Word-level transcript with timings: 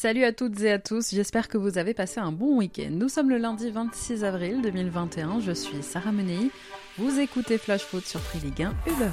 Salut 0.00 0.22
à 0.22 0.32
toutes 0.32 0.60
et 0.60 0.70
à 0.70 0.78
tous, 0.78 1.12
j'espère 1.12 1.48
que 1.48 1.58
vous 1.58 1.76
avez 1.76 1.92
passé 1.92 2.20
un 2.20 2.30
bon 2.30 2.58
week-end. 2.58 2.90
Nous 2.92 3.08
sommes 3.08 3.30
le 3.30 3.36
lundi 3.36 3.68
26 3.68 4.22
avril 4.22 4.62
2021, 4.62 5.40
je 5.40 5.50
suis 5.50 5.82
Sarah 5.82 6.12
Menei, 6.12 6.52
vous 6.98 7.18
écoutez 7.18 7.58
Flash 7.58 7.82
Foot 7.82 8.06
sur 8.06 8.20
Free 8.20 8.38
Ligue 8.38 8.62
1 8.62 8.74
Uber. 8.86 9.10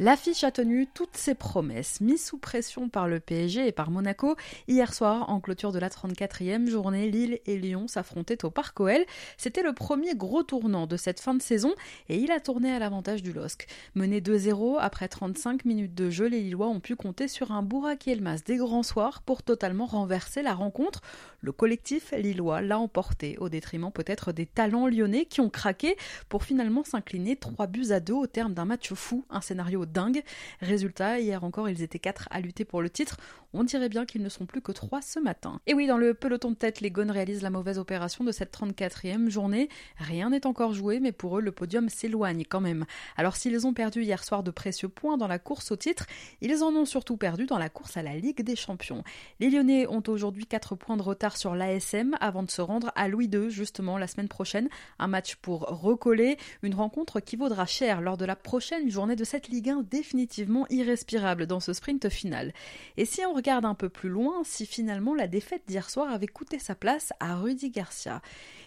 L'affiche 0.00 0.44
a 0.44 0.52
tenu 0.52 0.86
toutes 0.86 1.16
ses 1.16 1.34
promesses. 1.34 2.00
Mise 2.00 2.24
sous 2.24 2.38
pression 2.38 2.88
par 2.88 3.08
le 3.08 3.18
PSG 3.18 3.66
et 3.66 3.72
par 3.72 3.90
Monaco, 3.90 4.36
hier 4.68 4.94
soir, 4.94 5.28
en 5.28 5.40
clôture 5.40 5.72
de 5.72 5.80
la 5.80 5.88
34e 5.88 6.68
journée, 6.68 7.10
Lille 7.10 7.40
et 7.46 7.58
Lyon 7.58 7.88
s'affrontaient 7.88 8.44
au 8.44 8.50
Parc 8.50 8.78
OL. 8.78 9.04
C'était 9.38 9.64
le 9.64 9.72
premier 9.72 10.14
gros 10.14 10.44
tournant 10.44 10.86
de 10.86 10.96
cette 10.96 11.18
fin 11.18 11.34
de 11.34 11.42
saison 11.42 11.74
et 12.08 12.16
il 12.16 12.30
a 12.30 12.38
tourné 12.38 12.70
à 12.70 12.78
l'avantage 12.78 13.24
du 13.24 13.32
LOSC. 13.32 13.66
Mené 13.96 14.20
2-0 14.20 14.76
après 14.78 15.08
35 15.08 15.64
minutes 15.64 15.96
de 15.96 16.10
jeu, 16.10 16.28
les 16.28 16.42
Lillois 16.42 16.68
ont 16.68 16.78
pu 16.78 16.94
compter 16.94 17.26
sur 17.26 17.50
un 17.50 17.62
Bourak 17.62 18.06
Elmas 18.06 18.42
des 18.46 18.58
grands 18.58 18.84
soirs 18.84 19.22
pour 19.22 19.42
totalement 19.42 19.86
renverser 19.86 20.42
la 20.42 20.54
rencontre. 20.54 21.00
Le 21.40 21.50
collectif 21.50 22.12
lillois 22.12 22.60
l'a 22.60 22.78
emporté 22.78 23.36
au 23.38 23.48
détriment 23.48 23.90
peut-être 23.90 24.30
des 24.30 24.46
talents 24.46 24.86
lyonnais 24.86 25.24
qui 25.24 25.40
ont 25.40 25.50
craqué 25.50 25.96
pour 26.28 26.44
finalement 26.44 26.84
s'incliner 26.84 27.34
3 27.34 27.66
buts 27.66 27.90
à 27.90 27.98
2 27.98 28.12
au 28.12 28.26
terme 28.28 28.54
d'un 28.54 28.64
match 28.64 28.92
fou, 28.92 29.24
un 29.28 29.40
scénario 29.40 29.86
dingue. 29.92 30.22
Résultat, 30.60 31.20
hier 31.20 31.44
encore, 31.44 31.68
ils 31.68 31.82
étaient 31.82 31.98
4 31.98 32.28
à 32.30 32.40
lutter 32.40 32.64
pour 32.64 32.82
le 32.82 32.90
titre. 32.90 33.16
On 33.54 33.64
dirait 33.64 33.88
bien 33.88 34.04
qu'ils 34.04 34.22
ne 34.22 34.28
sont 34.28 34.46
plus 34.46 34.60
que 34.60 34.72
3 34.72 35.00
ce 35.00 35.18
matin. 35.18 35.60
Et 35.66 35.74
oui, 35.74 35.86
dans 35.86 35.96
le 35.96 36.14
peloton 36.14 36.50
de 36.50 36.56
tête, 36.56 36.80
les 36.80 36.90
Gones 36.90 37.10
réalisent 37.10 37.42
la 37.42 37.50
mauvaise 37.50 37.78
opération 37.78 38.24
de 38.24 38.32
cette 38.32 38.54
34e 38.54 39.30
journée. 39.30 39.68
Rien 39.96 40.30
n'est 40.30 40.46
encore 40.46 40.74
joué, 40.74 41.00
mais 41.00 41.12
pour 41.12 41.38
eux, 41.38 41.40
le 41.40 41.52
podium 41.52 41.88
s'éloigne 41.88 42.44
quand 42.48 42.60
même. 42.60 42.84
Alors 43.16 43.36
s'ils 43.36 43.66
ont 43.66 43.72
perdu 43.72 44.02
hier 44.02 44.22
soir 44.22 44.42
de 44.42 44.50
précieux 44.50 44.88
points 44.88 45.16
dans 45.16 45.26
la 45.28 45.38
course 45.38 45.70
au 45.70 45.76
titre, 45.76 46.06
ils 46.40 46.62
en 46.62 46.74
ont 46.74 46.84
surtout 46.84 47.16
perdu 47.16 47.46
dans 47.46 47.58
la 47.58 47.68
course 47.68 47.96
à 47.96 48.02
la 48.02 48.16
Ligue 48.16 48.42
des 48.42 48.56
Champions. 48.56 49.02
Les 49.40 49.50
Lyonnais 49.50 49.86
ont 49.86 50.02
aujourd'hui 50.06 50.46
4 50.46 50.74
points 50.74 50.96
de 50.96 51.02
retard 51.02 51.36
sur 51.36 51.54
l'ASM 51.54 52.16
avant 52.20 52.42
de 52.42 52.50
se 52.50 52.60
rendre 52.60 52.92
à 52.96 53.08
Louis 53.08 53.30
II 53.32 53.50
justement 53.50 53.98
la 53.98 54.06
semaine 54.06 54.28
prochaine. 54.28 54.68
Un 54.98 55.06
match 55.06 55.36
pour 55.36 55.60
recoller, 55.60 56.36
une 56.62 56.74
rencontre 56.74 57.20
qui 57.20 57.36
vaudra 57.36 57.66
cher 57.66 58.00
lors 58.00 58.16
de 58.16 58.24
la 58.24 58.36
prochaine 58.36 58.90
journée 58.90 59.16
de 59.16 59.24
cette 59.24 59.48
Ligue 59.48 59.70
1 59.70 59.77
définitivement 59.82 60.66
irrespirable 60.70 61.46
dans 61.46 61.60
ce 61.60 61.72
sprint 61.72 62.08
final. 62.08 62.52
Et 62.96 63.04
si 63.04 63.24
on 63.24 63.32
regarde 63.32 63.64
un 63.64 63.74
peu 63.74 63.88
plus 63.88 64.08
loin, 64.08 64.42
si 64.44 64.66
finalement 64.66 65.14
la 65.14 65.28
défaite 65.28 65.62
d'hier 65.66 65.90
soir 65.90 66.12
avait 66.12 66.26
coûté 66.26 66.58
sa 66.58 66.74
place 66.74 67.12
à 67.20 67.36
Rudy 67.36 67.70
Garcia. 67.70 68.22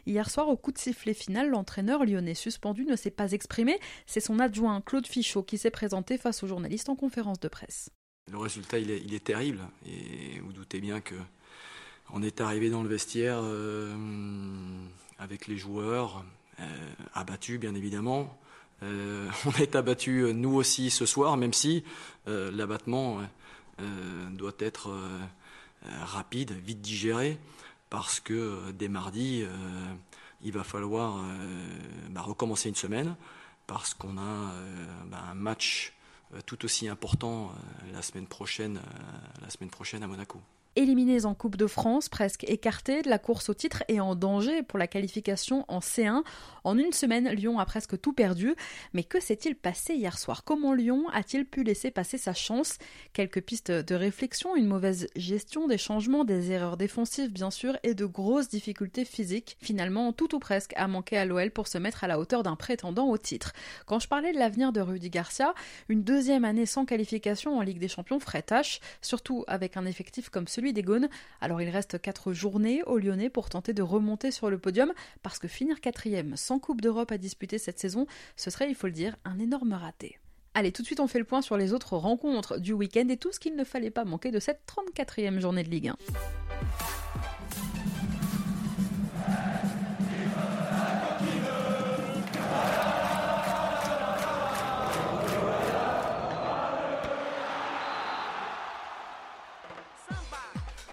Hier 0.05 0.29
soir, 0.29 0.47
au 0.49 0.57
coup 0.57 0.71
de 0.71 0.77
sifflet 0.77 1.13
final, 1.13 1.49
l'entraîneur 1.49 2.05
lyonnais 2.05 2.33
suspendu 2.33 2.85
ne 2.85 2.95
s'est 2.95 3.11
pas 3.11 3.31
exprimé. 3.31 3.79
C'est 4.05 4.19
son 4.19 4.39
adjoint 4.39 4.81
Claude 4.81 5.07
Fichot 5.07 5.43
qui 5.43 5.57
s'est 5.57 5.71
présenté 5.71 6.17
face 6.17 6.43
aux 6.43 6.47
journalistes 6.47 6.89
en 6.89 6.95
conférence 6.95 7.39
de 7.39 7.47
presse. 7.47 7.89
Le 8.31 8.37
résultat, 8.37 8.79
il 8.79 9.13
est, 9.13 9.23
terrible. 9.23 9.61
Et 9.85 10.39
vous 10.39 10.53
doutez 10.53 10.79
bien 10.79 11.01
que 11.01 11.15
on 12.13 12.21
est 12.23 12.41
arrivé 12.41 12.69
dans 12.69 12.83
le 12.83 12.89
vestiaire 12.89 13.39
euh, 13.41 13.95
avec 15.17 15.47
les 15.47 15.57
joueurs, 15.57 16.25
euh, 16.59 16.63
abattus 17.13 17.59
bien 17.59 17.75
évidemment. 17.75 18.37
Euh, 18.83 19.29
on 19.45 19.51
est 19.53 19.75
abattus 19.75 20.33
nous 20.33 20.55
aussi 20.55 20.89
ce 20.89 21.05
soir, 21.05 21.37
même 21.37 21.53
si 21.53 21.83
l'abattement 22.25 23.21
doit 24.31 24.53
être 24.59 24.91
rapide, 25.83 26.51
vite 26.51 26.81
digéré, 26.81 27.37
parce 27.89 28.19
que 28.19 28.71
dès 28.71 28.87
mardi, 28.87 29.43
il 30.43 30.51
va 30.51 30.63
falloir 30.63 31.23
bah, 32.09 32.21
recommencer 32.21 32.69
une 32.69 32.75
semaine, 32.75 33.15
parce 33.65 33.95
qu'on 33.95 34.17
a 34.17 34.53
bah, 35.07 35.23
un 35.31 35.33
match 35.33 35.93
tout 36.45 36.63
aussi 36.63 36.87
important 36.87 37.51
la 37.91 38.01
semaine 38.03 38.27
prochaine 38.27 38.79
à 40.03 40.07
Monaco. 40.07 40.39
Éliminés 40.77 41.25
en 41.25 41.33
Coupe 41.33 41.57
de 41.57 41.67
France, 41.67 42.07
presque 42.07 42.45
écartés 42.45 43.01
de 43.01 43.09
la 43.09 43.19
course 43.19 43.49
au 43.49 43.53
titre 43.53 43.83
et 43.89 43.99
en 43.99 44.15
danger 44.15 44.63
pour 44.63 44.79
la 44.79 44.87
qualification 44.87 45.65
en 45.67 45.79
C1. 45.79 46.23
En 46.63 46.77
une 46.77 46.93
semaine, 46.93 47.27
Lyon 47.27 47.59
a 47.59 47.65
presque 47.65 47.99
tout 47.99 48.13
perdu. 48.13 48.55
Mais 48.93 49.03
que 49.03 49.19
s'est-il 49.19 49.55
passé 49.55 49.95
hier 49.95 50.17
soir? 50.17 50.45
Comment 50.45 50.73
Lyon 50.73 51.09
a-t-il 51.11 51.45
pu 51.45 51.63
laisser 51.63 51.91
passer 51.91 52.17
sa 52.17 52.33
chance? 52.33 52.77
Quelques 53.11 53.41
pistes 53.41 53.69
de 53.69 53.95
réflexion, 53.95 54.55
une 54.55 54.67
mauvaise 54.67 55.07
gestion 55.17 55.67
des 55.67 55.77
changements, 55.77 56.23
des 56.23 56.51
erreurs 56.51 56.77
défensives 56.77 57.33
bien 57.33 57.51
sûr 57.51 57.77
et 57.83 57.93
de 57.93 58.05
grosses 58.05 58.47
difficultés 58.47 59.03
physiques. 59.03 59.57
Finalement, 59.61 60.13
tout 60.13 60.33
ou 60.35 60.39
presque 60.39 60.71
a 60.77 60.87
manqué 60.87 61.17
à 61.17 61.25
l'OL 61.25 61.51
pour 61.51 61.67
se 61.67 61.79
mettre 61.79 62.05
à 62.05 62.07
la 62.07 62.17
hauteur 62.17 62.43
d'un 62.43 62.55
prétendant 62.55 63.09
au 63.09 63.17
titre. 63.17 63.51
Quand 63.87 63.99
je 63.99 64.07
parlais 64.07 64.31
de 64.31 64.39
l'avenir 64.39 64.71
de 64.71 64.79
Rudy 64.79 65.09
Garcia, 65.09 65.53
une 65.89 66.03
deuxième 66.03 66.45
année 66.45 66.65
sans 66.65 66.85
qualification 66.85 67.57
en 67.57 67.61
Ligue 67.61 67.79
des 67.79 67.89
Champions 67.89 68.21
ferait 68.21 68.41
tâche, 68.41 68.79
surtout 69.01 69.43
avec 69.47 69.75
un 69.75 69.85
effectif 69.85 70.29
comme 70.29 70.47
celui 70.47 70.60
des 70.61 70.83
Gaunes. 70.83 71.09
Alors 71.41 71.61
il 71.61 71.69
reste 71.69 71.99
4 71.99 72.33
journées 72.33 72.83
aux 72.83 72.99
Lyonnais 72.99 73.29
pour 73.29 73.49
tenter 73.49 73.73
de 73.73 73.81
remonter 73.81 74.29
sur 74.29 74.49
le 74.51 74.59
podium, 74.59 74.93
parce 75.23 75.39
que 75.39 75.47
finir 75.47 75.81
quatrième 75.81 76.35
sans 76.37 76.59
Coupe 76.59 76.81
d'Europe 76.81 77.11
à 77.11 77.17
disputer 77.17 77.57
cette 77.57 77.79
saison, 77.79 78.05
ce 78.35 78.51
serait, 78.51 78.69
il 78.69 78.75
faut 78.75 78.87
le 78.87 78.93
dire, 78.93 79.15
un 79.25 79.39
énorme 79.39 79.73
raté. 79.73 80.19
Allez, 80.53 80.71
tout 80.71 80.83
de 80.83 80.85
suite 80.85 80.99
on 80.99 81.07
fait 81.07 81.19
le 81.19 81.25
point 81.25 81.41
sur 81.41 81.57
les 81.57 81.73
autres 81.73 81.97
rencontres 81.97 82.59
du 82.59 82.73
week-end 82.73 83.07
et 83.09 83.17
tout 83.17 83.31
ce 83.31 83.39
qu'il 83.39 83.55
ne 83.55 83.63
fallait 83.63 83.89
pas 83.89 84.05
manquer 84.05 84.31
de 84.31 84.39
cette 84.39 84.61
34e 84.67 85.39
journée 85.39 85.63
de 85.63 85.69
Ligue 85.69 85.87
1. 85.89 85.95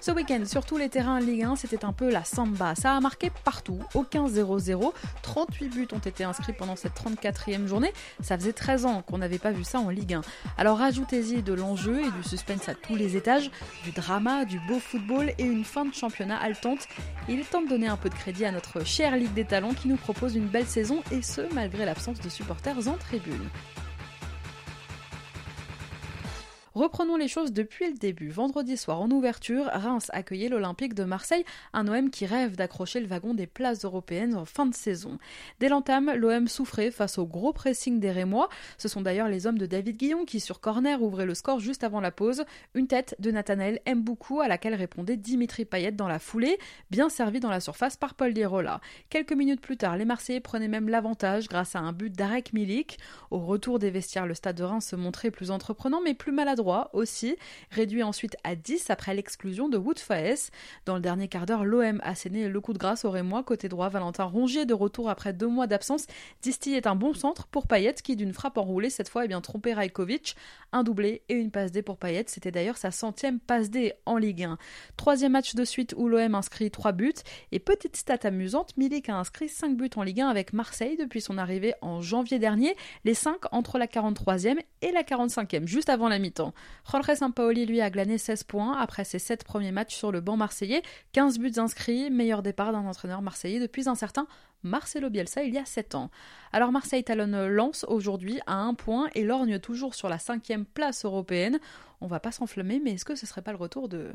Ce 0.09 0.13
week-end, 0.15 0.41
sur 0.47 0.65
tous 0.65 0.79
les 0.79 0.89
terrains 0.89 1.21
Ligue 1.21 1.43
1, 1.43 1.57
c'était 1.57 1.85
un 1.85 1.93
peu 1.93 2.11
la 2.11 2.25
samba. 2.25 2.75
Ça 2.75 2.97
a 2.97 3.01
marqué 3.01 3.31
partout, 3.45 3.79
aucun 3.93 4.27
0-0. 4.27 4.95
38 5.21 5.69
buts 5.69 5.89
ont 5.93 5.99
été 5.99 6.25
inscrits 6.25 6.55
pendant 6.55 6.77
cette 6.77 6.95
34e 6.95 7.67
journée. 7.67 7.93
Ça 8.23 8.39
faisait 8.39 8.55
13 8.55 8.87
ans 8.87 9.03
qu'on 9.03 9.19
n'avait 9.19 9.39
pas 9.39 9.51
vu 9.51 9.65
ça 9.65 9.81
en 9.81 9.91
Ligue 9.91 10.15
1. 10.15 10.23
Alors 10.57 10.79
rajoutez-y 10.79 11.43
de 11.43 11.53
l'enjeu 11.53 12.01
et 12.01 12.11
du 12.11 12.23
suspense 12.27 12.71
à 12.71 12.75
tous 12.75 12.97
les 12.97 13.19
étages, 13.19 13.51
du 13.85 13.91
drama, 13.91 14.47
du 14.47 14.59
beau 14.67 14.79
football 14.79 15.35
et 15.37 15.45
une 15.45 15.65
fin 15.65 15.85
de 15.85 15.93
championnat 15.93 16.39
haletante. 16.39 16.89
Il 17.29 17.41
est 17.41 17.51
temps 17.51 17.61
de 17.61 17.69
donner 17.69 17.89
un 17.89 17.99
peu 17.99 18.09
de 18.09 18.15
crédit 18.15 18.47
à 18.47 18.51
notre 18.51 18.87
chère 18.87 19.15
Ligue 19.15 19.35
des 19.35 19.45
Talents 19.45 19.75
qui 19.75 19.89
nous 19.89 19.99
propose 19.99 20.37
une 20.37 20.47
belle 20.47 20.67
saison 20.67 21.03
et 21.13 21.21
ce, 21.21 21.43
malgré 21.53 21.85
l'absence 21.85 22.19
de 22.19 22.31
supporters 22.31 22.89
en 22.89 22.97
tribune. 22.97 23.47
Reprenons 26.79 27.17
les 27.17 27.27
choses 27.27 27.53
depuis 27.53 27.89
le 27.89 27.95
début. 27.95 28.29
Vendredi 28.29 28.77
soir, 28.77 29.01
en 29.01 29.11
ouverture, 29.11 29.65
Reims 29.65 30.13
accueillait 30.13 30.49
l'Olympique 30.49 30.95
de 30.95 31.03
Marseille, 31.03 31.45
un 31.73 31.89
OM 31.89 32.09
qui 32.09 32.25
rêve 32.25 32.55
d'accrocher 32.55 33.01
le 33.01 33.09
wagon 33.09 33.35
des 33.35 33.49
places 33.49 33.85
européennes 33.85 34.37
en 34.37 34.45
fin 34.45 34.65
de 34.65 34.73
saison. 34.73 35.19
Dès 35.59 35.69
l'entame, 35.69 36.13
l'OM 36.15 36.47
souffrait 36.47 36.93
face 36.93 37.19
au 37.19 37.27
gros 37.27 37.53
pressing 37.53 37.99
des 37.99 38.13
Rémois. 38.13 38.49
Ce 38.77 38.87
sont 38.87 39.01
d'ailleurs 39.01 39.27
les 39.27 39.49
hommes 39.49 39.59
de 39.59 39.67
David 39.67 39.97
Guillon 39.97 40.25
qui, 40.25 40.39
sur 40.39 40.61
corner, 40.61 41.03
ouvraient 41.03 41.27
le 41.27 41.35
score 41.35 41.59
juste 41.59 41.83
avant 41.83 42.01
la 42.01 42.13
pause. 42.13 42.45
Une 42.75 42.87
tête 42.87 43.17
de 43.19 43.33
Nathanaël 43.33 43.81
beaucoup 43.97 44.41
à 44.41 44.47
laquelle 44.47 44.77
répondait 44.77 45.17
Dimitri 45.17 45.65
Payet 45.65 45.91
dans 45.91 46.07
la 46.07 46.21
foulée, 46.21 46.61
bien 46.93 47.09
servi 47.09 47.41
dans 47.41 47.51
la 47.51 47.59
surface 47.59 47.97
par 47.97 48.15
Paul 48.15 48.33
Dirola. 48.33 48.81
Quelques 49.11 49.33
minutes 49.33 49.63
plus 49.63 49.79
tard, 49.79 49.97
les 49.97 50.05
Marseillais 50.05 50.39
prenaient 50.39 50.69
même 50.69 50.89
l'avantage 50.89 51.49
grâce 51.49 51.75
à 51.75 51.81
un 51.81 51.93
but 51.93 52.15
d'Arek 52.15 52.53
Milik. 52.53 52.99
Au 53.33 53.41
retour 53.41 53.81
des 53.81 53.91
vestiaires, 53.91 54.29
le 54.29 54.35
stade 54.35 54.55
de 54.55 54.63
Reims 54.63 54.87
se 54.87 54.95
montrait 54.95 55.33
plus 55.33 55.51
entreprenant 55.51 56.01
mais 56.05 56.15
plus 56.15 56.31
maladroit 56.31 56.68
aussi, 56.93 57.37
réduit 57.71 58.03
ensuite 58.03 58.37
à 58.45 58.55
10 58.55 58.91
après 58.91 59.15
l'exclusion 59.15 59.69
de 59.69 59.79
Wood 59.79 59.99
Faes. 59.99 60.51
Dans 60.85 60.95
le 60.95 61.01
dernier 61.01 61.29
quart 61.29 61.47
d'heure, 61.47 61.65
l'OM 61.65 62.01
a 62.03 62.15
scéné 62.15 62.49
le 62.49 62.61
coup 62.61 62.73
de 62.73 62.79
grâce 62.79 63.05
au 63.05 63.11
Rémois 63.11 63.43
côté 63.43 63.69
droit. 63.69 63.89
Valentin 63.89 64.25
Rongier 64.25 64.67
de 64.67 64.75
retour 64.75 65.09
après 65.09 65.33
deux 65.33 65.47
mois 65.47 65.67
d'absence. 65.67 66.07
Disti 66.43 66.75
est 66.75 66.87
un 66.87 66.95
bon 66.95 67.15
centre 67.15 67.47
pour 67.47 67.67
Payet 67.67 67.95
qui 67.95 68.17
d'une 68.17 68.33
frappe 68.33 68.59
enroulée 68.59 68.91
cette 68.91 69.09
fois 69.09 69.25
est 69.25 69.29
bien 69.29 69.41
trompé 69.41 69.73
Rajkovic. 69.73 70.37
Un 70.73 70.83
doublé 70.83 71.23
et 71.29 71.35
une 71.35 71.51
passe 71.51 71.73
D 71.73 71.83
pour 71.83 71.97
Payet. 71.97 72.25
C'était 72.27 72.51
d'ailleurs 72.51 72.77
sa 72.77 72.91
centième 72.91 73.41
passe 73.41 73.71
D 73.71 73.95
en 74.07 74.17
Ligue 74.17 74.45
1. 74.45 74.59
Troisième 74.97 75.33
match 75.33 75.55
de 75.55 75.65
suite 75.65 75.95
où 75.97 76.09
l'OM 76.09 76.35
inscrit 76.35 76.71
3 76.71 76.93
buts. 76.93 77.15
Et 77.53 77.59
petite 77.59 77.97
stat 77.97 78.19
amusante, 78.25 78.77
Milik 78.77 79.09
a 79.09 79.17
inscrit 79.17 79.49
5 79.49 79.77
buts 79.77 79.91
en 79.97 80.03
Ligue 80.03 80.21
1 80.21 80.29
avec 80.29 80.53
Marseille 80.53 80.97
depuis 80.97 81.21
son 81.21 81.39
arrivée 81.39 81.75
en 81.81 82.01
janvier 82.01 82.39
dernier. 82.39 82.77
Les 83.05 83.15
5 83.15 83.37
entre 83.53 83.79
la 83.79 83.87
43e 83.87 84.59
et 84.83 84.93
la 84.93 85.03
45e, 85.03 85.67
juste 85.67 85.89
avant 85.89 86.09
la 86.09 86.19
mi-temps. 86.19 86.48
Jorge 86.85 87.15
Sampaoli, 87.15 87.67
lui, 87.67 87.81
a 87.81 87.91
glané 87.91 88.19
16 88.19 88.45
points 88.45 88.77
après 88.79 89.05
ses 89.05 89.19
7 89.19 89.45
premiers 89.45 89.73
matchs 89.73 89.95
sur 89.95 90.13
le 90.13 90.21
banc 90.21 90.37
marseillais. 90.37 90.83
15 91.13 91.39
buts 91.39 91.53
inscrits, 91.57 92.11
meilleur 92.11 92.43
départ 92.43 92.73
d'un 92.73 92.87
entraîneur 92.87 93.23
marseillais 93.23 93.61
depuis 93.61 93.89
un 93.89 93.95
certain 93.95 94.27
Marcelo 94.63 95.09
Bielsa 95.09 95.43
il 95.43 95.55
y 95.55 95.59
a 95.59 95.65
7 95.65 95.95
ans. 95.95 96.11
Alors 96.53 96.73
Marseille 96.73 97.05
talonne 97.05 97.47
Lance 97.47 97.85
aujourd'hui 97.89 98.41
à 98.47 98.57
un 98.57 98.75
point 98.75 99.09
et 99.15 99.23
lorgne 99.23 99.59
toujours 99.59 99.95
sur 99.95 100.09
la 100.09 100.19
cinquième 100.19 100.65
place 100.65 101.05
européenne. 101.05 101.61
On 102.01 102.07
va 102.07 102.21
pas 102.21 102.33
s'enflammer, 102.33 102.81
mais 102.83 102.93
est-ce 102.93 103.05
que 103.05 103.15
ce 103.15 103.27
serait 103.27 103.43
pas 103.43 103.53
le 103.53 103.59
retour 103.59 103.89
de... 103.89 104.13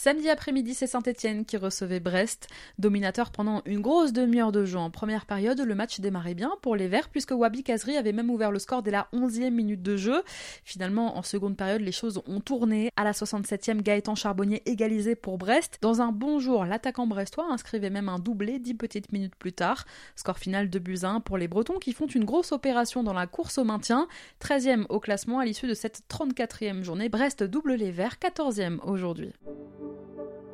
Samedi 0.00 0.30
après-midi, 0.30 0.74
c'est 0.74 0.86
Saint-Etienne 0.86 1.44
qui 1.44 1.56
recevait 1.56 1.98
Brest. 1.98 2.46
Dominateur 2.78 3.32
pendant 3.32 3.62
une 3.64 3.80
grosse 3.80 4.12
demi-heure 4.12 4.52
de 4.52 4.64
jeu 4.64 4.78
en 4.78 4.90
première 4.90 5.26
période, 5.26 5.60
le 5.60 5.74
match 5.74 5.98
démarrait 5.98 6.36
bien 6.36 6.52
pour 6.62 6.76
les 6.76 6.86
Verts 6.86 7.08
puisque 7.08 7.32
Wabi 7.32 7.64
Kazri 7.64 7.96
avait 7.96 8.12
même 8.12 8.30
ouvert 8.30 8.52
le 8.52 8.60
score 8.60 8.84
dès 8.84 8.92
la 8.92 9.08
11e 9.12 9.50
minute 9.50 9.82
de 9.82 9.96
jeu. 9.96 10.22
Finalement, 10.62 11.18
en 11.18 11.24
seconde 11.24 11.56
période, 11.56 11.80
les 11.80 11.90
choses 11.90 12.22
ont 12.28 12.38
tourné. 12.38 12.92
À 12.94 13.02
la 13.02 13.10
67e, 13.10 13.82
Gaëtan 13.82 14.14
Charbonnier 14.14 14.62
égalisé 14.66 15.16
pour 15.16 15.36
Brest. 15.36 15.78
Dans 15.80 16.00
un 16.00 16.12
bon 16.12 16.38
jour, 16.38 16.64
l'attaquant 16.64 17.08
brestois 17.08 17.48
inscrivait 17.50 17.90
même 17.90 18.08
un 18.08 18.20
doublé 18.20 18.60
10 18.60 18.74
petites 18.74 19.10
minutes 19.10 19.34
plus 19.34 19.52
tard. 19.52 19.84
Score 20.14 20.38
final 20.38 20.70
de 20.70 20.78
buts 20.78 21.00
1 21.02 21.18
pour 21.22 21.38
les 21.38 21.48
Bretons 21.48 21.80
qui 21.80 21.92
font 21.92 22.06
une 22.06 22.24
grosse 22.24 22.52
opération 22.52 23.02
dans 23.02 23.14
la 23.14 23.26
course 23.26 23.58
au 23.58 23.64
maintien. 23.64 24.06
13e 24.40 24.86
au 24.90 25.00
classement 25.00 25.40
à 25.40 25.44
l'issue 25.44 25.66
de 25.66 25.74
cette 25.74 26.02
34e 26.08 26.84
journée. 26.84 27.08
Brest 27.08 27.42
double 27.42 27.74
les 27.74 27.90
Verts, 27.90 28.18
14e 28.22 28.78
aujourd'hui. 28.84 29.32
thank 29.88 30.28
you 30.42 30.47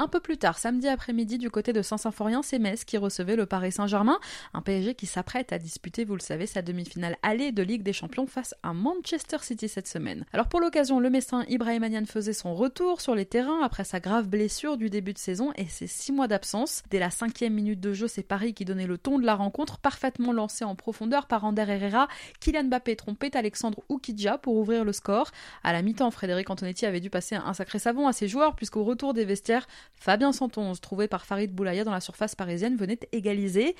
Un 0.00 0.06
peu 0.06 0.20
plus 0.20 0.38
tard, 0.38 0.58
samedi 0.58 0.86
après-midi, 0.86 1.38
du 1.38 1.50
côté 1.50 1.72
de 1.72 1.82
Saint-Symphorien, 1.82 2.42
c'est 2.42 2.60
Metz 2.60 2.84
qui 2.84 2.98
recevait 2.98 3.34
le 3.34 3.46
Paris 3.46 3.72
Saint-Germain, 3.72 4.20
un 4.54 4.62
PSG 4.62 4.94
qui 4.94 5.06
s'apprête 5.06 5.52
à 5.52 5.58
disputer, 5.58 6.04
vous 6.04 6.14
le 6.14 6.20
savez, 6.20 6.46
sa 6.46 6.62
demi-finale 6.62 7.16
allée 7.24 7.50
de 7.50 7.64
Ligue 7.64 7.82
des 7.82 7.92
Champions 7.92 8.28
face 8.28 8.54
à 8.62 8.72
Manchester 8.72 9.38
City 9.40 9.68
cette 9.68 9.88
semaine. 9.88 10.24
Alors 10.32 10.48
pour 10.48 10.60
l'occasion, 10.60 11.00
le 11.00 11.10
Messin 11.10 11.44
Ibrahim 11.48 11.82
Anian 11.82 12.06
faisait 12.06 12.32
son 12.32 12.54
retour 12.54 13.00
sur 13.00 13.16
les 13.16 13.26
terrains 13.26 13.60
après 13.64 13.82
sa 13.82 13.98
grave 13.98 14.28
blessure 14.28 14.76
du 14.76 14.88
début 14.88 15.14
de 15.14 15.18
saison 15.18 15.52
et 15.56 15.66
ses 15.66 15.88
six 15.88 16.12
mois 16.12 16.28
d'absence. 16.28 16.84
Dès 16.90 17.00
la 17.00 17.10
cinquième 17.10 17.54
minute 17.54 17.80
de 17.80 17.92
jeu, 17.92 18.06
c'est 18.06 18.22
Paris 18.22 18.54
qui 18.54 18.64
donnait 18.64 18.86
le 18.86 18.98
ton 18.98 19.18
de 19.18 19.26
la 19.26 19.34
rencontre, 19.34 19.78
parfaitement 19.78 20.32
lancé 20.32 20.64
en 20.64 20.76
profondeur 20.76 21.26
par 21.26 21.44
Ander 21.44 21.66
Herrera. 21.66 22.06
Kylian 22.38 22.64
Mbappé 22.66 22.94
trompait 22.94 23.36
Alexandre 23.36 23.82
Oukidja 23.88 24.38
pour 24.38 24.54
ouvrir 24.54 24.84
le 24.84 24.92
score. 24.92 25.32
À 25.64 25.72
la 25.72 25.82
mi-temps, 25.82 26.12
Frédéric 26.12 26.48
Antonetti 26.50 26.86
avait 26.86 27.00
dû 27.00 27.10
passer 27.10 27.34
un 27.34 27.52
sacré 27.52 27.80
savon 27.80 28.06
à 28.06 28.12
ses 28.12 28.28
joueurs 28.28 28.54
puisqu'au 28.54 28.84
retour 28.84 29.12
des 29.12 29.24
vestiaires, 29.24 29.66
Fabien 29.96 30.32
Santonze, 30.32 30.80
trouvé 30.80 31.08
par 31.08 31.26
Farid 31.26 31.52
Boulaya 31.52 31.84
dans 31.84 31.92
la 31.92 32.00
surface 32.00 32.34
parisienne, 32.34 32.76
venait 32.76 33.00
égaliser. 33.12 33.74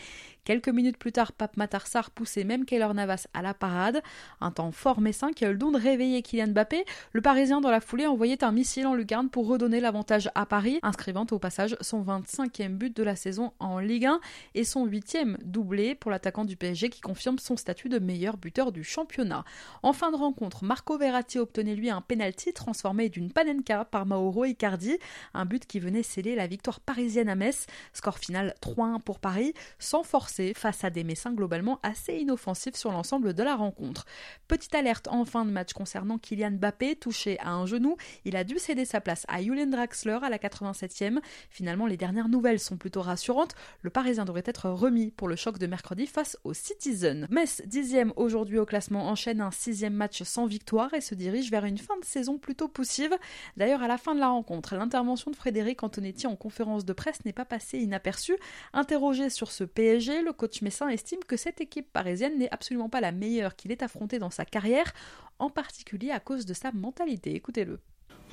Quelques 0.45 0.69
minutes 0.69 0.97
plus 0.97 1.13
tard, 1.13 1.33
Pape 1.33 1.57
Matarsar 1.57 2.11
poussait 2.11 2.45
même 2.45 2.65
Keylor 2.65 2.95
Navas 2.95 3.27
à 3.35 3.43
la 3.43 3.55
parade. 3.55 4.03
Un 4.41 4.51
temps 4.51 4.73
fort 4.73 5.01
messin 5.01 5.33
qui 5.33 5.45
a 5.45 5.49
eu 5.49 5.53
le 5.53 5.59
don 5.59 5.71
de 5.71 5.79
réveiller 5.79 6.23
Kylian 6.23 6.49
Mbappé. 6.49 6.85
Le 7.13 7.21
Parisien, 7.21 7.61
dans 7.61 7.71
la 7.71 7.81
foulée, 7.81 8.07
envoyait 8.07 8.43
un 8.43 8.51
missile 8.51 8.87
en 8.87 8.95
lucarne 8.95 9.29
pour 9.29 9.47
redonner 9.47 9.81
l'avantage 9.81 10.31
à 10.35 10.47
Paris, 10.47 10.81
inscrivant 10.83 11.27
au 11.31 11.39
passage 11.39 11.77
son 11.81 12.03
25e 12.03 12.75
but 12.75 12.97
de 12.97 13.03
la 13.03 13.15
saison 13.15 13.53
en 13.59 13.79
Ligue 13.79 14.07
1 14.07 14.21
et 14.55 14.65
son 14.65 14.87
8e 14.87 15.37
doublé 15.45 15.95
pour 15.95 16.11
l'attaquant 16.11 16.45
du 16.45 16.57
PSG 16.57 16.89
qui 16.89 17.01
confirme 17.01 17.39
son 17.39 17.57
statut 17.57 17.89
de 17.89 17.99
meilleur 17.99 18.37
buteur 18.37 18.73
du 18.73 18.85
championnat. 18.85 19.45
En 19.83 19.93
fin 19.93 20.11
de 20.11 20.17
rencontre, 20.17 20.65
Marco 20.65 20.99
Verratti 20.99 21.39
obtenait 21.39 21.75
lui 21.75 21.91
un 21.91 22.01
penalty 22.01 22.53
transformé 22.53 23.09
d'une 23.09 23.31
panenka 23.31 23.85
par 23.85 24.07
Mauro 24.07 24.45
Icardi, 24.45 24.99
un 25.35 25.45
but 25.45 25.67
qui 25.67 25.79
venait 25.79 25.98
sceller 26.03 26.35
la 26.35 26.47
victoire 26.47 26.81
parisienne 26.81 27.29
à 27.29 27.35
Metz. 27.35 27.67
Score 27.93 28.19
final 28.19 28.55
3-1 28.63 29.01
pour 29.01 29.19
Paris, 29.19 29.55
sans 29.79 30.03
forcer 30.03 30.55
face 30.55 30.85
à 30.85 30.91
des 30.91 31.05
Messins 31.05 31.33
globalement 31.33 31.81
assez 31.83 32.15
inoffensifs 32.15 32.77
sur 32.77 32.93
l'ensemble 32.93 33.35
de 33.35 33.43
la 33.43 33.57
rencontre. 33.57 34.07
Petite 34.47 34.75
alerte 34.75 35.09
en 35.09 35.25
fin 35.25 35.45
de 35.45 35.51
match 35.51 35.73
concernant 35.73 36.19
Kylian 36.19 36.53
Mbappé, 36.53 36.97
touché 36.97 37.39
à 37.41 37.53
un 37.53 37.67
genou. 37.67 37.97
Il 38.25 38.37
a 38.37 38.45
dû 38.45 38.59
céder 38.59 38.85
sa 38.85 39.01
place 39.01 39.25
à 39.29 39.43
Julian 39.43 39.67
Draxler 39.67 40.19
à 40.23 40.29
la 40.29 40.39
87e. 40.39 41.19
Finalement, 41.51 41.87
les 41.87 41.97
dernières 41.97 42.29
nouvelles 42.29 42.61
sont 42.61 42.77
plutôt 42.77 43.03
rassurantes. 43.03 43.55
Le 43.83 43.91
Parisien 43.91 44.25
devrait 44.25 44.43
être 44.45 44.71
remis 44.71 45.11
pour 45.11 45.29
le 45.29 45.37
choc 45.37 45.59
de 45.59 45.67
mercredi 45.67 46.07
face 46.07 46.37
aux 46.45 46.55
Citizens. 46.55 47.27
Metz, 47.31 47.63
dixième 47.67 48.13
aujourd'hui 48.17 48.59
au 48.59 48.67
classement, 48.67 49.09
enchaîne 49.09 49.41
un 49.41 49.51
sixième 49.51 49.95
match 49.95 50.23
sans 50.23 50.47
victoire 50.47 50.95
et 50.95 51.01
se 51.01 51.15
dirige 51.15 51.51
vers 51.51 51.65
une 51.65 51.79
fin 51.79 51.99
de 51.99 52.05
saison 52.05 52.39
plutôt 52.39 52.69
poussive. 52.69 53.17
D'ailleurs, 53.57 53.83
à 53.83 53.89
la 53.89 53.99
fin 53.99 54.15
de 54.15 54.21
la 54.21 54.29
rencontre, 54.29 54.75
l'intervention 54.75 55.31
de 55.31 55.37
Frédéric 55.37 55.83
Antonetti 55.89 56.27
en 56.27 56.37
conférence 56.37 56.85
de 56.85 56.93
presse 56.93 57.25
n'est 57.25 57.33
pas 57.33 57.47
passée 57.47 57.79
inaperçue. 57.79 58.37
Interrogé 58.75 59.31
sur 59.31 59.51
ce 59.51 59.65
PSG, 59.65 60.21
le 60.23 60.35
coach 60.35 60.61
Messin 60.61 60.89
estime 60.89 61.21
que 61.27 61.39
cette 61.39 61.63
équipe 61.63 61.91
parisienne 61.91 62.39
n'est 62.39 62.51
absolument 62.51 62.91
pas 62.91 63.01
la 63.01 63.11
meilleure 63.11 63.57
qu'il 63.57 63.73
ait 63.73 63.83
affrontée 63.83 64.19
dans 64.19 64.29
sa 64.29 64.45
carrière, 64.45 64.93
en 65.39 65.49
particulier 65.49 66.11
à 66.11 66.21
cause 66.21 66.45
de 66.45 66.53
sa 66.53 66.73
mentalité. 66.73 67.35
Écoutez-le. 67.35 67.81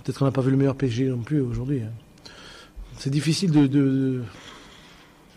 Peut-être 0.04 0.20
qu'on 0.20 0.26
n'a 0.26 0.34
pas 0.34 0.42
vu 0.42 0.52
le 0.52 0.58
meilleur 0.58 0.76
PSG 0.76 1.06
non 1.06 1.24
plus 1.24 1.40
aujourd'hui. 1.40 1.82
Hein. 1.82 1.94
C'est 2.98 3.10
difficile 3.10 3.52
de, 3.52 4.24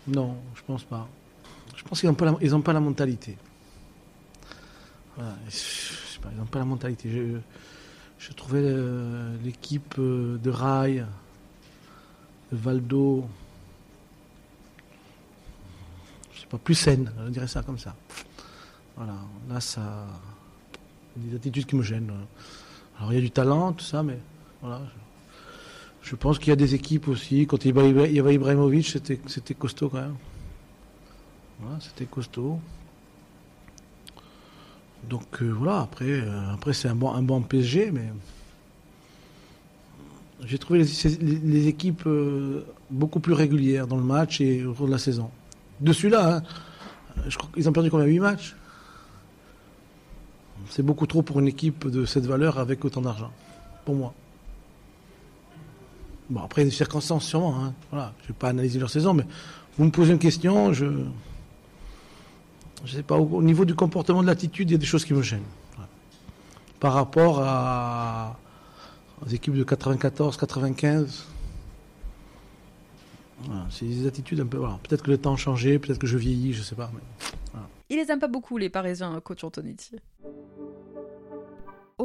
Non, 0.09 0.37
je 0.57 0.63
pense 0.63 0.83
pas. 0.83 1.09
Je 1.77 1.85
pense 1.85 2.01
qu'ils 2.01 2.09
n'ont 2.09 2.17
pas, 2.17 2.33
pas 2.65 2.73
la 2.73 2.81
mentalité. 2.81 3.39
Voilà. 5.17 5.37
ils 6.33 6.37
n'ont 6.37 6.47
pas 6.47 6.59
la 6.59 6.65
mentalité. 6.65 7.11
Je, 7.11 7.39
je 8.19 8.33
trouvais 8.33 8.63
euh, 8.65 9.37
l'équipe 9.45 9.95
euh, 9.99 10.39
de 10.39 10.51
Rail, 10.51 11.07
Valdo, 12.53 13.27
je 16.33 16.41
sais 16.41 16.47
pas, 16.47 16.59
plus 16.59 16.75
saine, 16.75 17.13
je 17.27 17.31
dirais 17.31 17.47
ça 17.47 17.63
comme 17.63 17.79
ça. 17.79 17.95
Voilà, 18.97 19.15
là, 19.49 19.61
ça. 19.61 20.07
des 21.17 21.37
attitudes 21.37 21.67
qui 21.67 21.77
me 21.77 21.83
gênent. 21.83 22.13
Alors, 22.99 23.13
il 23.13 23.17
y 23.17 23.19
a 23.19 23.23
du 23.23 23.31
talent, 23.31 23.73
tout 23.73 23.85
ça, 23.85 24.03
mais 24.03 24.19
voilà. 24.61 24.81
Je, 26.03 26.17
pense 26.17 26.39
qu'il 26.39 26.49
y 26.49 26.53
a 26.53 26.57
des 26.57 26.75
équipes 26.75 27.09
aussi. 27.09 27.47
Quand 27.47 27.65
il 27.65 27.77
y 27.77 28.19
avait 28.19 28.35
Ibrahimovic, 28.35 28.87
c'était 28.87 29.55
costaud 29.55 29.91
quand 29.91 30.01
même. 30.01 30.17
Voilà, 31.61 31.79
c'était 31.81 32.07
costaud. 32.07 32.61
Donc 35.09 35.43
euh, 35.43 35.51
voilà, 35.51 35.81
après, 35.81 36.11
euh, 36.11 36.53
après 36.53 36.73
c'est 36.73 36.89
un 36.89 36.95
bon, 36.95 37.13
un 37.13 37.23
bon 37.23 37.41
PSG, 37.41 37.91
mais 37.93 38.13
j'ai 40.45 40.59
trouvé 40.59 40.79
les, 40.79 41.67
équipes 41.67 42.05
euh, 42.07 42.65
beaucoup 42.91 43.21
plus 43.21 43.33
régulières 43.33 43.87
dans 43.87 43.97
le 43.97 44.05
match 44.05 44.41
et 44.41 44.65
au 44.65 44.73
cours 44.73 44.87
de 44.87 44.93
la 44.93 44.99
saison. 44.99 45.31
De 45.81 45.93
celui-là, 45.93 46.37
hein, 46.37 46.43
je 47.29 47.37
crois 47.37 47.51
qu'ils 47.53 47.69
ont 47.69 47.73
perdu 47.73 47.91
combien? 47.91 48.07
8 48.07 48.21
matchs? 48.21 48.57
C'est 50.71 50.83
beaucoup 50.83 51.07
trop 51.07 51.23
pour 51.23 51.41
une 51.41 51.49
équipe 51.49 51.89
de 51.89 52.05
cette 52.05 52.27
valeur 52.27 52.59
avec 52.59 52.85
autant 52.85 53.01
d'argent, 53.01 53.33
pour 53.85 53.95
moi. 53.95 54.15
Bon, 56.31 56.43
après, 56.43 56.65
des 56.65 56.71
circonstances 56.71 57.25
sûrement. 57.25 57.57
Hein. 57.57 57.73
Voilà, 57.91 58.13
je 58.21 58.25
ne 58.25 58.29
vais 58.29 58.39
pas 58.39 58.49
analyser 58.49 58.79
leur 58.79 58.91
saison, 58.91 59.15
mais 59.15 59.25
vous 59.77 59.85
me 59.85 59.91
posez 59.91 60.13
une 60.13 60.19
question, 60.19 60.73
je. 60.73 60.87
Je 62.85 62.95
sais 62.95 63.03
pas, 63.03 63.17
au 63.17 63.43
niveau 63.43 63.65
du 63.65 63.75
comportement 63.75 64.23
de 64.23 64.29
l'attitude, 64.29 64.71
il 64.71 64.73
y 64.75 64.77
a 64.77 64.79
des 64.79 64.87
choses 64.87 65.05
qui 65.05 65.13
me 65.13 65.23
gênent. 65.23 65.41
Par 66.79 66.93
rapport 66.93 67.41
à 67.43 68.37
aux 69.25 69.29
équipes 69.29 69.55
de 69.55 69.65
94, 69.65 70.37
95. 70.37 71.27
c'est 73.71 73.87
des 73.87 74.07
attitudes 74.07 74.41
un 74.41 74.47
peu. 74.47 74.59
Peut-être 74.83 75.03
que 75.03 75.11
le 75.11 75.19
temps 75.19 75.35
a 75.35 75.37
changé, 75.37 75.79
peut-être 75.79 75.99
que 75.99 76.07
je 76.07 76.19
vieillis, 76.19 76.53
je 76.53 76.63
sais 76.63 76.75
pas. 76.75 76.91
Mais, 76.95 77.61
Il 77.91 77.97
les 77.97 78.11
aime 78.11 78.21
pas 78.21 78.29
beaucoup, 78.29 78.59
les 78.59 78.69
Parisiens, 78.69 79.21
coach 79.21 79.45
Antonetti 79.45 79.97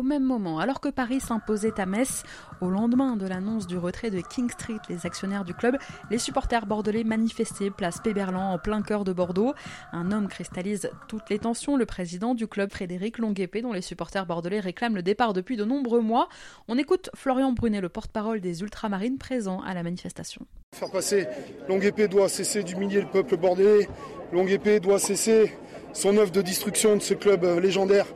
même 0.03 0.23
moment, 0.23 0.59
alors 0.59 0.79
que 0.79 0.89
Paris 0.89 1.19
s'imposait 1.19 1.79
à 1.79 1.85
Metz, 1.85 2.23
au 2.61 2.69
lendemain 2.69 3.15
de 3.15 3.25
l'annonce 3.25 3.67
du 3.67 3.77
retrait 3.77 4.09
de 4.09 4.21
King 4.21 4.49
Street, 4.49 4.79
les 4.89 5.05
actionnaires 5.05 5.43
du 5.43 5.53
club, 5.53 5.77
les 6.11 6.17
supporters 6.17 6.65
bordelais 6.65 7.03
manifestaient 7.03 7.69
place 7.69 7.99
Péberlan 8.01 8.53
en 8.53 8.59
plein 8.59 8.81
cœur 8.81 9.03
de 9.03 9.13
Bordeaux. 9.13 9.53
Un 9.91 10.11
homme 10.11 10.27
cristallise 10.27 10.89
toutes 11.07 11.29
les 11.29 11.39
tensions, 11.39 11.75
le 11.75 11.85
président 11.85 12.35
du 12.35 12.47
club 12.47 12.71
Frédéric 12.71 13.17
Longuepé, 13.17 13.61
dont 13.61 13.73
les 13.73 13.81
supporters 13.81 14.25
bordelais 14.25 14.59
réclament 14.59 14.95
le 14.95 15.03
départ 15.03 15.33
depuis 15.33 15.57
de 15.57 15.65
nombreux 15.65 16.01
mois. 16.01 16.29
On 16.67 16.77
écoute 16.77 17.09
Florian 17.15 17.51
Brunet, 17.53 17.81
le 17.81 17.89
porte-parole 17.89 18.41
des 18.41 18.61
ultramarines 18.61 19.17
présents 19.17 19.61
à 19.61 19.73
la 19.73 19.83
manifestation. 19.83 20.45
Faire 20.73 20.91
passer, 20.91 21.27
Longuepé 21.69 22.07
doit 22.07 22.29
cesser 22.29 22.63
d'humilier 22.63 23.01
le 23.01 23.07
peuple 23.07 23.37
bordelais, 23.37 23.87
Longuepé 24.31 24.79
doit 24.79 24.99
cesser 24.99 25.53
son 25.93 26.17
œuvre 26.17 26.31
de 26.31 26.41
destruction 26.41 26.95
de 26.95 27.01
ce 27.01 27.13
club 27.13 27.43
légendaire. 27.61 28.07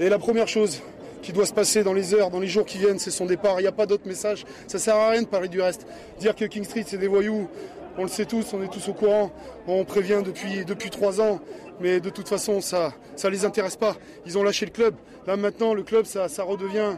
Et 0.00 0.08
la 0.08 0.18
première 0.18 0.48
chose, 0.48 0.82
qui 1.24 1.32
doit 1.32 1.46
se 1.46 1.54
passer 1.54 1.82
dans 1.82 1.94
les 1.94 2.12
heures, 2.12 2.30
dans 2.30 2.38
les 2.38 2.46
jours 2.46 2.66
qui 2.66 2.76
viennent, 2.76 2.98
c'est 2.98 3.10
son 3.10 3.24
départ. 3.24 3.58
Il 3.58 3.62
n'y 3.62 3.68
a 3.68 3.72
pas 3.72 3.86
d'autre 3.86 4.06
message. 4.06 4.44
Ça 4.66 4.78
sert 4.78 4.94
à 4.94 5.08
rien 5.08 5.22
de 5.22 5.26
parler 5.26 5.48
du 5.48 5.60
reste. 5.60 5.86
Dire 6.20 6.36
que 6.36 6.44
King 6.44 6.64
Street 6.64 6.84
c'est 6.86 6.98
des 6.98 7.08
voyous, 7.08 7.48
on 7.96 8.02
le 8.02 8.08
sait 8.08 8.26
tous, 8.26 8.52
on 8.52 8.62
est 8.62 8.68
tous 8.68 8.88
au 8.88 8.92
courant. 8.92 9.32
On 9.66 9.84
prévient 9.84 10.20
depuis 10.24 10.66
depuis 10.66 10.90
trois 10.90 11.22
ans, 11.22 11.40
mais 11.80 11.98
de 11.98 12.10
toute 12.10 12.28
façon 12.28 12.60
ça 12.60 12.92
ça 13.16 13.30
les 13.30 13.46
intéresse 13.46 13.76
pas. 13.76 13.96
Ils 14.26 14.36
ont 14.36 14.42
lâché 14.42 14.66
le 14.66 14.70
club. 14.70 14.94
Là 15.26 15.36
maintenant 15.36 15.72
le 15.72 15.82
club 15.82 16.04
ça, 16.04 16.28
ça 16.28 16.42
redevient 16.44 16.96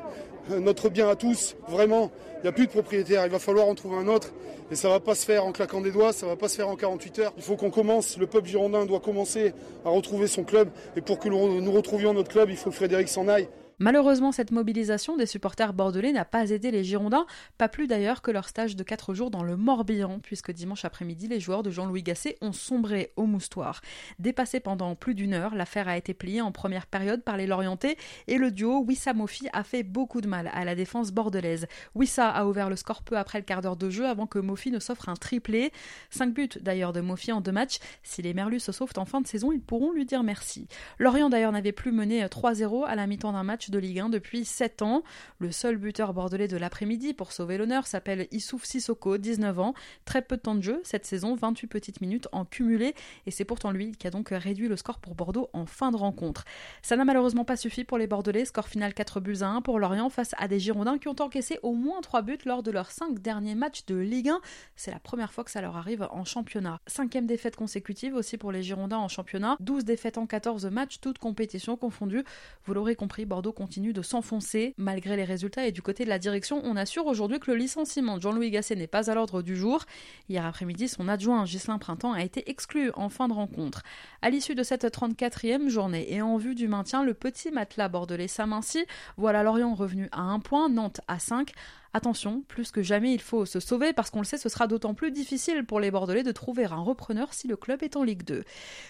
notre 0.50 0.88
bien 0.88 1.08
à 1.08 1.14
tous. 1.14 1.56
Vraiment, 1.68 2.10
il 2.38 2.42
n'y 2.42 2.48
a 2.48 2.52
plus 2.52 2.66
de 2.66 2.72
propriétaire. 2.72 3.24
Il 3.26 3.30
va 3.30 3.38
falloir 3.38 3.68
en 3.68 3.76
trouver 3.76 3.96
un 3.96 4.08
autre. 4.08 4.32
Et 4.72 4.74
ça 4.74 4.88
ne 4.88 4.94
va 4.94 4.98
pas 5.00 5.14
se 5.14 5.24
faire 5.24 5.46
en 5.46 5.52
claquant 5.52 5.80
des 5.80 5.92
doigts, 5.92 6.12
ça 6.12 6.26
ne 6.26 6.32
va 6.32 6.36
pas 6.36 6.48
se 6.48 6.56
faire 6.56 6.68
en 6.68 6.74
48 6.74 7.18
heures. 7.20 7.32
Il 7.36 7.42
faut 7.44 7.54
qu'on 7.54 7.70
commence, 7.70 8.18
le 8.18 8.26
peuple 8.26 8.48
girondin 8.48 8.84
doit 8.84 8.98
commencer 8.98 9.54
à 9.84 9.90
retrouver 9.90 10.26
son 10.26 10.42
club. 10.42 10.70
Et 10.96 11.00
pour 11.00 11.20
que 11.20 11.28
nous 11.28 11.70
retrouvions 11.70 12.12
notre 12.12 12.30
club, 12.30 12.50
il 12.50 12.56
faut 12.56 12.70
que 12.70 12.74
Frédéric 12.74 13.08
s'en 13.08 13.28
aille. 13.28 13.48
Malheureusement, 13.78 14.32
cette 14.32 14.52
mobilisation 14.52 15.18
des 15.18 15.26
supporters 15.26 15.74
bordelais 15.74 16.10
n'a 16.10 16.24
pas 16.24 16.48
aidé 16.48 16.70
les 16.70 16.82
Girondins, 16.82 17.26
pas 17.58 17.68
plus 17.68 17.86
d'ailleurs 17.86 18.22
que 18.22 18.30
leur 18.30 18.48
stage 18.48 18.74
de 18.74 18.82
4 18.82 19.12
jours 19.12 19.30
dans 19.30 19.42
le 19.42 19.54
Morbihan, 19.54 20.18
puisque 20.18 20.50
dimanche 20.50 20.86
après-midi, 20.86 21.28
les 21.28 21.40
joueurs 21.40 21.62
de 21.62 21.70
Jean-Louis 21.70 22.02
Gasset 22.02 22.38
ont 22.40 22.52
sombré 22.52 23.12
au 23.16 23.26
moustoir. 23.26 23.82
Dépassé 24.18 24.60
pendant 24.60 24.94
plus 24.94 25.14
d'une 25.14 25.34
heure, 25.34 25.54
l'affaire 25.54 25.88
a 25.88 25.98
été 25.98 26.14
pliée 26.14 26.40
en 26.40 26.52
première 26.52 26.86
période 26.86 27.22
par 27.22 27.36
les 27.36 27.46
Lorientais 27.46 27.98
et 28.28 28.38
le 28.38 28.50
duo 28.50 28.82
Wissa 28.82 29.12
Mofi 29.12 29.46
a 29.52 29.62
fait 29.62 29.82
beaucoup 29.82 30.22
de 30.22 30.26
mal 30.26 30.50
à 30.54 30.64
la 30.64 30.74
défense 30.74 31.12
bordelaise. 31.12 31.66
Wissa 31.94 32.30
a 32.30 32.46
ouvert 32.46 32.70
le 32.70 32.76
score 32.76 33.02
peu 33.02 33.18
après 33.18 33.40
le 33.40 33.44
quart 33.44 33.60
d'heure 33.60 33.76
de 33.76 33.90
jeu 33.90 34.06
avant 34.06 34.26
que 34.26 34.38
Mofi 34.38 34.70
ne 34.70 34.78
s'offre 34.78 35.10
un 35.10 35.16
triplé. 35.16 35.70
5 36.08 36.32
buts 36.32 36.48
d'ailleurs 36.62 36.94
de 36.94 37.02
Mofi 37.02 37.30
en 37.30 37.42
deux 37.42 37.52
matchs. 37.52 37.78
Si 38.02 38.22
les 38.22 38.32
Merlus 38.32 38.60
se 38.60 38.72
sauvent 38.72 38.94
en 38.96 39.04
fin 39.04 39.20
de 39.20 39.26
saison, 39.26 39.52
ils 39.52 39.60
pourront 39.60 39.92
lui 39.92 40.06
dire 40.06 40.22
merci. 40.22 40.66
Lorient 40.98 41.28
d'ailleurs 41.28 41.52
n'avait 41.52 41.72
plus 41.72 41.92
mené 41.92 42.24
3-0 42.24 42.86
à 42.86 42.94
la 42.94 43.06
mi-temps 43.06 43.32
d'un 43.32 43.42
match 43.42 43.65
de 43.70 43.78
Ligue 43.78 44.00
1 44.00 44.08
depuis 44.08 44.44
7 44.44 44.82
ans. 44.82 45.02
Le 45.38 45.52
seul 45.52 45.76
buteur 45.76 46.14
bordelais 46.14 46.48
de 46.48 46.56
l'après-midi 46.56 47.14
pour 47.14 47.32
sauver 47.32 47.58
l'honneur 47.58 47.86
s'appelle 47.86 48.28
Issouf 48.30 48.64
Sissoko, 48.64 49.18
19 49.18 49.58
ans. 49.58 49.74
Très 50.04 50.22
peu 50.22 50.36
de 50.36 50.42
temps 50.42 50.54
de 50.54 50.62
jeu 50.62 50.80
cette 50.84 51.06
saison, 51.06 51.34
28 51.34 51.66
petites 51.66 52.00
minutes 52.00 52.28
en 52.32 52.44
cumulé, 52.44 52.94
et 53.26 53.30
c'est 53.30 53.44
pourtant 53.44 53.70
lui 53.70 53.92
qui 53.92 54.06
a 54.06 54.10
donc 54.10 54.28
réduit 54.30 54.68
le 54.68 54.76
score 54.76 54.98
pour 54.98 55.14
Bordeaux 55.14 55.50
en 55.52 55.66
fin 55.66 55.90
de 55.90 55.96
rencontre. 55.96 56.44
Ça 56.82 56.96
n'a 56.96 57.04
malheureusement 57.04 57.44
pas 57.44 57.56
suffi 57.56 57.84
pour 57.84 57.98
les 57.98 58.06
Bordelais, 58.06 58.44
score 58.44 58.68
final 58.68 58.94
4 58.94 59.20
buts 59.20 59.38
à 59.40 59.48
1 59.48 59.62
pour 59.62 59.78
Lorient 59.78 60.10
face 60.10 60.30
à 60.38 60.48
des 60.48 60.58
Girondins 60.58 60.98
qui 60.98 61.08
ont 61.08 61.16
encaissé 61.18 61.58
au 61.62 61.72
moins 61.72 62.00
3 62.00 62.22
buts 62.22 62.38
lors 62.44 62.62
de 62.62 62.70
leurs 62.70 62.90
5 62.90 63.20
derniers 63.20 63.54
matchs 63.54 63.86
de 63.86 63.96
Ligue 63.96 64.30
1. 64.30 64.40
C'est 64.76 64.90
la 64.90 64.98
première 65.00 65.32
fois 65.32 65.44
que 65.44 65.50
ça 65.50 65.60
leur 65.60 65.76
arrive 65.76 66.06
en 66.10 66.24
championnat. 66.24 66.80
Cinquième 66.86 67.26
défaite 67.26 67.56
consécutive 67.56 68.14
aussi 68.14 68.38
pour 68.38 68.52
les 68.52 68.62
Girondins 68.62 68.98
en 68.98 69.08
championnat, 69.08 69.56
12 69.60 69.84
défaites 69.84 70.18
en 70.18 70.26
14 70.26 70.66
matchs, 70.66 71.00
toutes 71.00 71.18
compétitions 71.18 71.76
confondues. 71.76 72.24
Vous 72.64 72.74
l'aurez 72.74 72.96
compris, 72.96 73.26
Bordeaux 73.26 73.52
continue 73.56 73.92
de 73.92 74.02
s'enfoncer 74.02 74.74
malgré 74.76 75.16
les 75.16 75.24
résultats 75.24 75.66
et 75.66 75.72
du 75.72 75.82
côté 75.82 76.04
de 76.04 76.08
la 76.08 76.20
direction, 76.20 76.60
on 76.64 76.76
assure 76.76 77.06
aujourd'hui 77.06 77.40
que 77.40 77.50
le 77.50 77.56
licenciement 77.56 78.18
de 78.18 78.22
Jean-Louis 78.22 78.50
Gasset 78.50 78.76
n'est 78.76 78.86
pas 78.86 79.10
à 79.10 79.14
l'ordre 79.14 79.42
du 79.42 79.56
jour. 79.56 79.84
Hier 80.28 80.44
après-midi, 80.46 80.86
son 80.86 81.08
adjoint 81.08 81.44
Ghislain 81.44 81.78
Printemps 81.78 82.12
a 82.12 82.22
été 82.22 82.48
exclu 82.50 82.90
en 82.94 83.08
fin 83.08 83.26
de 83.26 83.32
rencontre. 83.32 83.82
À 84.22 84.30
l'issue 84.30 84.54
de 84.54 84.62
cette 84.62 84.84
34e 84.84 85.68
journée 85.68 86.12
et 86.12 86.22
en 86.22 86.36
vue 86.36 86.54
du 86.54 86.68
maintien, 86.68 87.02
le 87.02 87.14
petit 87.14 87.50
matelas 87.50 87.88
bordelais 87.88 88.28
s'amincit. 88.28 88.86
Voilà 89.16 89.42
Lorient 89.42 89.74
revenu 89.74 90.08
à 90.12 90.20
1 90.20 90.38
point, 90.40 90.68
Nantes 90.68 91.00
à 91.08 91.18
5. 91.18 91.52
Attention, 91.96 92.42
plus 92.46 92.72
que 92.72 92.82
jamais, 92.82 93.14
il 93.14 93.22
faut 93.22 93.46
se 93.46 93.58
sauver 93.58 93.94
parce 93.94 94.10
qu'on 94.10 94.18
le 94.18 94.26
sait, 94.26 94.36
ce 94.36 94.50
sera 94.50 94.66
d'autant 94.66 94.92
plus 94.92 95.10
difficile 95.10 95.64
pour 95.64 95.80
les 95.80 95.90
Bordelais 95.90 96.22
de 96.22 96.30
trouver 96.30 96.66
un 96.66 96.76
repreneur 96.76 97.32
si 97.32 97.48
le 97.48 97.56
club 97.56 97.82
est 97.82 97.96
en 97.96 98.02
Ligue 98.02 98.22
2. 98.22 98.44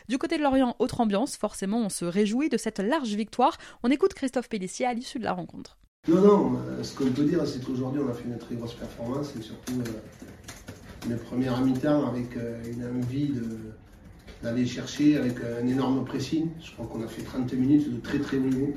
Du 0.09 0.19
côté 0.19 0.39
de 0.39 0.43
Lorient, 0.43 0.75
autre 0.81 1.01
ambiance, 1.01 1.37
forcément 1.37 1.79
on 1.79 1.89
se 1.89 2.05
réjouit 2.05 2.49
de 2.49 2.57
cette 2.57 2.81
large 2.81 3.15
victoire. 3.15 3.59
On 3.85 3.93
écoute 3.93 4.13
Christophe 4.13 4.49
Pellissier 4.49 4.87
à 4.87 4.93
l'issue 4.93 5.21
de 5.21 5.25
la 5.25 5.35
rencontre. 5.35 5.79
Non, 6.09 6.21
non, 6.21 6.59
euh, 6.59 6.83
ce 6.83 6.97
qu'on 6.97 7.13
peut 7.13 7.23
dire, 7.23 7.47
c'est 7.47 7.65
qu'aujourd'hui 7.65 8.01
on 8.05 8.11
a 8.11 8.13
fait 8.13 8.25
une 8.25 8.39
très 8.39 8.57
grosse 8.57 8.75
performance 8.75 9.33
et 9.39 9.43
surtout 9.43 9.75
euh, 9.75 11.09
une 11.09 11.17
première 11.17 11.61
mi-temps 11.61 12.09
avec 12.09 12.37
euh, 12.37 12.61
une 12.69 12.87
envie 12.87 13.35
d'aller 14.43 14.67
chercher 14.67 15.17
avec 15.17 15.37
un 15.45 15.65
énorme 15.65 16.05
pressing. 16.05 16.49
Je 16.61 16.73
crois 16.73 16.87
qu'on 16.87 17.05
a 17.05 17.07
fait 17.07 17.23
30 17.23 17.53
minutes 17.53 17.89
de 17.89 18.01
très 18.01 18.19
très 18.19 18.39
haut 18.39 18.41
niveau. 18.41 18.75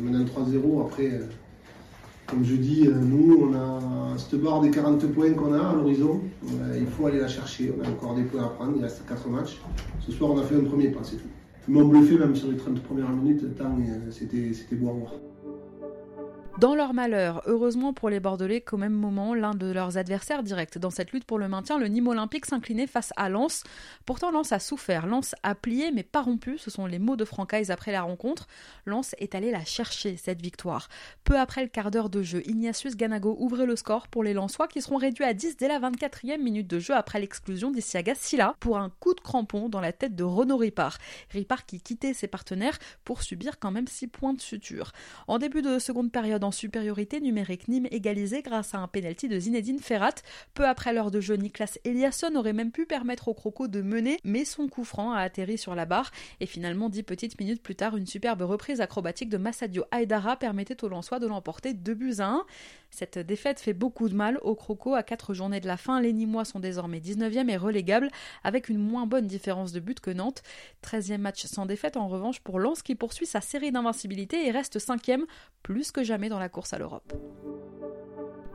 menant 0.00 0.24
3-0, 0.24 0.84
après 0.84 1.20
comme 2.32 2.46
je 2.46 2.56
dis, 2.56 2.86
euh, 2.86 2.94
nous, 2.94 3.46
on 3.46 3.54
a 3.54 4.16
cette 4.16 4.40
barre 4.40 4.62
des 4.62 4.70
40 4.70 5.06
points 5.12 5.34
qu'on 5.34 5.52
a 5.52 5.58
à 5.58 5.74
l'horizon. 5.74 6.22
Euh, 6.44 6.78
il 6.80 6.86
faut 6.86 7.06
aller 7.06 7.20
la 7.20 7.28
chercher. 7.28 7.74
On 7.78 7.84
a 7.84 7.90
encore 7.90 8.14
des 8.14 8.22
points 8.22 8.42
à 8.42 8.48
prendre. 8.48 8.72
Il 8.74 8.82
reste 8.82 9.02
4 9.06 9.28
matchs. 9.28 9.60
Ce 10.00 10.12
soir, 10.12 10.30
on 10.30 10.38
a 10.38 10.42
fait 10.42 10.56
un 10.56 10.64
premier 10.64 10.88
pas, 10.88 11.00
c'est 11.02 11.16
tout. 11.16 11.28
M'ont 11.68 11.84
bluffé 11.84 12.16
même 12.16 12.34
sur 12.34 12.48
les 12.48 12.56
30 12.56 12.80
premières 12.80 13.10
minutes, 13.10 13.54
tant 13.56 13.66
euh, 13.66 14.10
c'était 14.10 14.76
beau 14.76 14.88
à 14.88 14.92
voir. 14.92 15.12
Dans 16.62 16.76
leur 16.76 16.94
malheur, 16.94 17.42
heureusement 17.46 17.92
pour 17.92 18.08
les 18.08 18.20
Bordelais 18.20 18.60
qu'au 18.60 18.76
même 18.76 18.92
moment, 18.92 19.34
l'un 19.34 19.52
de 19.52 19.66
leurs 19.72 19.98
adversaires 19.98 20.44
directs 20.44 20.78
dans 20.78 20.90
cette 20.90 21.10
lutte 21.10 21.24
pour 21.24 21.40
le 21.40 21.48
maintien, 21.48 21.76
le 21.76 21.88
Nîmes 21.88 22.06
Olympique, 22.06 22.46
s'inclinait 22.46 22.86
face 22.86 23.12
à 23.16 23.28
Lens. 23.28 23.64
Pourtant, 24.06 24.30
Lens 24.30 24.52
a 24.52 24.60
souffert, 24.60 25.08
Lens 25.08 25.34
a 25.42 25.56
plié 25.56 25.90
mais 25.90 26.04
pas 26.04 26.22
rompu, 26.22 26.58
ce 26.58 26.70
sont 26.70 26.86
les 26.86 27.00
mots 27.00 27.16
de 27.16 27.24
Francaise 27.24 27.72
après 27.72 27.90
la 27.90 28.02
rencontre. 28.02 28.46
Lens 28.86 29.16
est 29.18 29.34
allé 29.34 29.50
la 29.50 29.64
chercher, 29.64 30.16
cette 30.16 30.40
victoire. 30.40 30.88
Peu 31.24 31.36
après 31.36 31.62
le 31.62 31.68
quart 31.68 31.90
d'heure 31.90 32.08
de 32.08 32.22
jeu, 32.22 32.44
Ignatius 32.46 32.94
Ganago 32.94 33.36
ouvrait 33.40 33.66
le 33.66 33.74
score 33.74 34.06
pour 34.06 34.22
les 34.22 34.32
Lensois 34.32 34.68
qui 34.68 34.82
seront 34.82 34.98
réduits 34.98 35.24
à 35.24 35.34
10 35.34 35.56
dès 35.56 35.66
la 35.66 35.80
24e 35.80 36.40
minute 36.40 36.68
de 36.68 36.78
jeu 36.78 36.94
après 36.94 37.18
l'exclusion 37.18 37.72
d'Issiaga 37.72 38.14
Silla 38.14 38.54
pour 38.60 38.78
un 38.78 38.90
coup 39.00 39.14
de 39.14 39.20
crampon 39.20 39.68
dans 39.68 39.80
la 39.80 39.92
tête 39.92 40.14
de 40.14 40.22
Renaud 40.22 40.58
Ripard. 40.58 40.98
Ripard 41.30 41.66
qui 41.66 41.80
quittait 41.80 42.14
ses 42.14 42.28
partenaires 42.28 42.78
pour 43.02 43.24
subir 43.24 43.58
quand 43.58 43.72
même 43.72 43.88
6 43.88 44.06
points 44.06 44.32
de 44.32 44.40
suture. 44.40 44.92
En 45.26 45.38
début 45.38 45.62
de 45.62 45.80
seconde 45.80 46.12
période, 46.12 46.44
en 46.44 46.51
supériorité 46.52 47.20
numérique. 47.20 47.68
Nîmes 47.68 47.88
égalisé 47.90 48.42
grâce 48.42 48.74
à 48.74 48.78
un 48.78 48.88
pénalty 48.88 49.28
de 49.28 49.38
Zinedine 49.38 49.78
Ferrat. 49.78 50.14
Peu 50.54 50.66
après 50.66 50.92
l'heure 50.92 51.10
de 51.10 51.20
jeu, 51.20 51.34
Niklas 51.34 51.78
Eliasson 51.84 52.34
aurait 52.36 52.52
même 52.52 52.70
pu 52.70 52.86
permettre 52.86 53.28
au 53.28 53.34
Croco 53.34 53.68
de 53.68 53.82
mener, 53.82 54.18
mais 54.24 54.44
son 54.44 54.68
coup 54.68 54.84
franc 54.84 55.12
a 55.12 55.20
atterri 55.20 55.58
sur 55.58 55.74
la 55.74 55.86
barre. 55.86 56.10
Et 56.40 56.46
finalement, 56.46 56.88
dix 56.88 57.02
petites 57.02 57.40
minutes 57.40 57.62
plus 57.62 57.74
tard, 57.74 57.96
une 57.96 58.06
superbe 58.06 58.42
reprise 58.42 58.80
acrobatique 58.80 59.28
de 59.28 59.38
Massadio 59.38 59.84
Aydara 59.92 60.36
permettait 60.36 60.84
aux 60.84 60.88
Lensois 60.88 61.18
de 61.18 61.26
l'emporter 61.26 61.74
2 61.74 61.94
buts 61.94 62.14
à 62.18 62.28
1. 62.28 62.44
Cette 62.92 63.18
défaite 63.18 63.58
fait 63.58 63.72
beaucoup 63.72 64.10
de 64.10 64.14
mal 64.14 64.38
au 64.42 64.54
Croco 64.54 64.94
à 64.94 65.02
4 65.02 65.32
journées 65.32 65.60
de 65.60 65.66
la 65.66 65.78
fin. 65.78 66.00
Les 66.00 66.12
Nîmois 66.12 66.44
sont 66.44 66.60
désormais 66.60 67.00
19e 67.00 67.48
et 67.48 67.56
relégables 67.56 68.10
avec 68.44 68.68
une 68.68 68.76
moins 68.78 69.06
bonne 69.06 69.26
différence 69.26 69.72
de 69.72 69.80
but 69.80 69.98
que 69.98 70.10
Nantes. 70.10 70.42
13e 70.84 71.16
match 71.16 71.46
sans 71.46 71.64
défaite 71.64 71.96
en 71.96 72.06
revanche 72.06 72.40
pour 72.40 72.60
Lens 72.60 72.82
qui 72.82 72.94
poursuit 72.94 73.26
sa 73.26 73.40
série 73.40 73.72
d'invincibilité 73.72 74.46
et 74.46 74.50
reste 74.50 74.78
5e 74.78 75.22
plus 75.62 75.90
que 75.90 76.04
jamais 76.04 76.28
dans 76.28 76.38
la 76.38 76.50
course 76.50 76.74
à 76.74 76.78
l'Europe. 76.78 77.14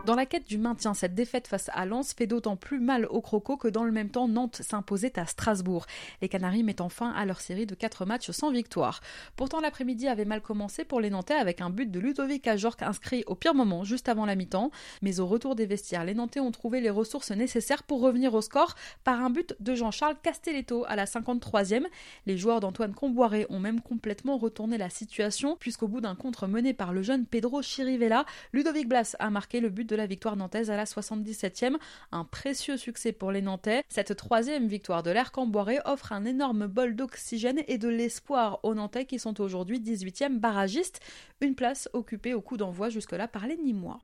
Dans 0.07 0.15
la 0.15 0.25
quête 0.25 0.47
du 0.47 0.57
maintien, 0.57 0.93
cette 0.93 1.15
défaite 1.15 1.49
face 1.49 1.69
à 1.73 1.85
Lens 1.85 2.13
fait 2.13 2.27
d'autant 2.27 2.55
plus 2.55 2.79
mal 2.79 3.07
aux 3.07 3.19
Crocos 3.19 3.57
que 3.57 3.67
dans 3.67 3.83
le 3.83 3.91
même 3.91 4.09
temps, 4.09 4.29
Nantes 4.29 4.61
s'imposait 4.61 5.19
à 5.19 5.25
Strasbourg. 5.25 5.85
Les 6.21 6.29
Canaries 6.29 6.63
mettent 6.63 6.81
fin 6.89 7.11
à 7.11 7.25
leur 7.25 7.41
série 7.41 7.65
de 7.65 7.75
4 7.75 8.05
matchs 8.05 8.31
sans 8.31 8.49
victoire. 8.49 9.01
Pourtant, 9.35 9.59
l'après-midi 9.59 10.07
avait 10.07 10.23
mal 10.23 10.39
commencé 10.39 10.85
pour 10.85 11.01
les 11.01 11.09
Nantais 11.09 11.33
avec 11.33 11.59
un 11.59 11.69
but 11.69 11.91
de 11.91 11.99
Ludovic 11.99 12.47
Ajorc 12.47 12.77
inscrit 12.83 13.25
au 13.27 13.35
pire 13.35 13.53
moment, 13.53 13.83
juste 13.83 14.07
avant 14.07 14.25
la 14.25 14.35
mi-temps. 14.35 14.71
Mais 15.01 15.19
au 15.19 15.27
retour 15.27 15.55
des 15.55 15.65
vestiaires, 15.65 16.05
les 16.05 16.13
Nantais 16.13 16.39
ont 16.39 16.51
trouvé 16.51 16.79
les 16.79 16.89
ressources 16.89 17.31
nécessaires 17.31 17.83
pour 17.83 17.99
revenir 17.99 18.33
au 18.33 18.39
score 18.39 18.75
par 19.03 19.19
un 19.21 19.29
but 19.29 19.57
de 19.59 19.75
Jean-Charles 19.75 20.15
Castelletto 20.23 20.85
à 20.87 20.95
la 20.95 21.03
53e. 21.03 21.83
Les 22.25 22.37
joueurs 22.37 22.61
d'Antoine 22.61 22.93
Comboiré 22.93 23.45
ont 23.49 23.59
même 23.59 23.81
complètement 23.81 24.37
retourné 24.37 24.77
la 24.77 24.89
situation 24.89 25.57
puisqu'au 25.59 25.89
bout 25.89 25.99
d'un 25.99 26.15
contre 26.15 26.47
mené 26.47 26.73
par 26.73 26.93
le 26.93 27.01
jeune 27.01 27.25
Pedro 27.25 27.61
Chirivella, 27.61 28.25
Ludovic 28.53 28.87
Blas 28.87 29.17
a 29.19 29.29
marqué 29.29 29.59
le 29.59 29.67
but 29.67 29.83
de 29.83 29.96
la 29.97 30.05
victoire 30.05 30.35
nantaise 30.35 30.71
à 30.71 30.77
la 30.77 30.85
77e. 30.85 31.75
Un 32.11 32.23
précieux 32.23 32.77
succès 32.77 33.11
pour 33.11 33.31
les 33.31 33.41
Nantais. 33.41 33.83
Cette 33.89 34.15
troisième 34.15 34.67
victoire 34.67 35.03
de 35.03 35.11
l'air 35.11 35.31
Camboiré 35.31 35.79
offre 35.85 36.13
un 36.13 36.25
énorme 36.25 36.67
bol 36.67 36.95
d'oxygène 36.95 37.61
et 37.67 37.77
de 37.77 37.89
l'espoir 37.89 38.59
aux 38.63 38.73
Nantais 38.73 39.05
qui 39.05 39.19
sont 39.19 39.41
aujourd'hui 39.41 39.79
18e 39.79 40.39
barragistes. 40.39 41.01
Une 41.41 41.55
place 41.55 41.89
occupée 41.93 42.33
au 42.33 42.41
coup 42.41 42.57
d'envoi 42.57 42.89
jusque-là 42.89 43.27
par 43.27 43.47
les 43.47 43.57
Nîmois. 43.57 43.99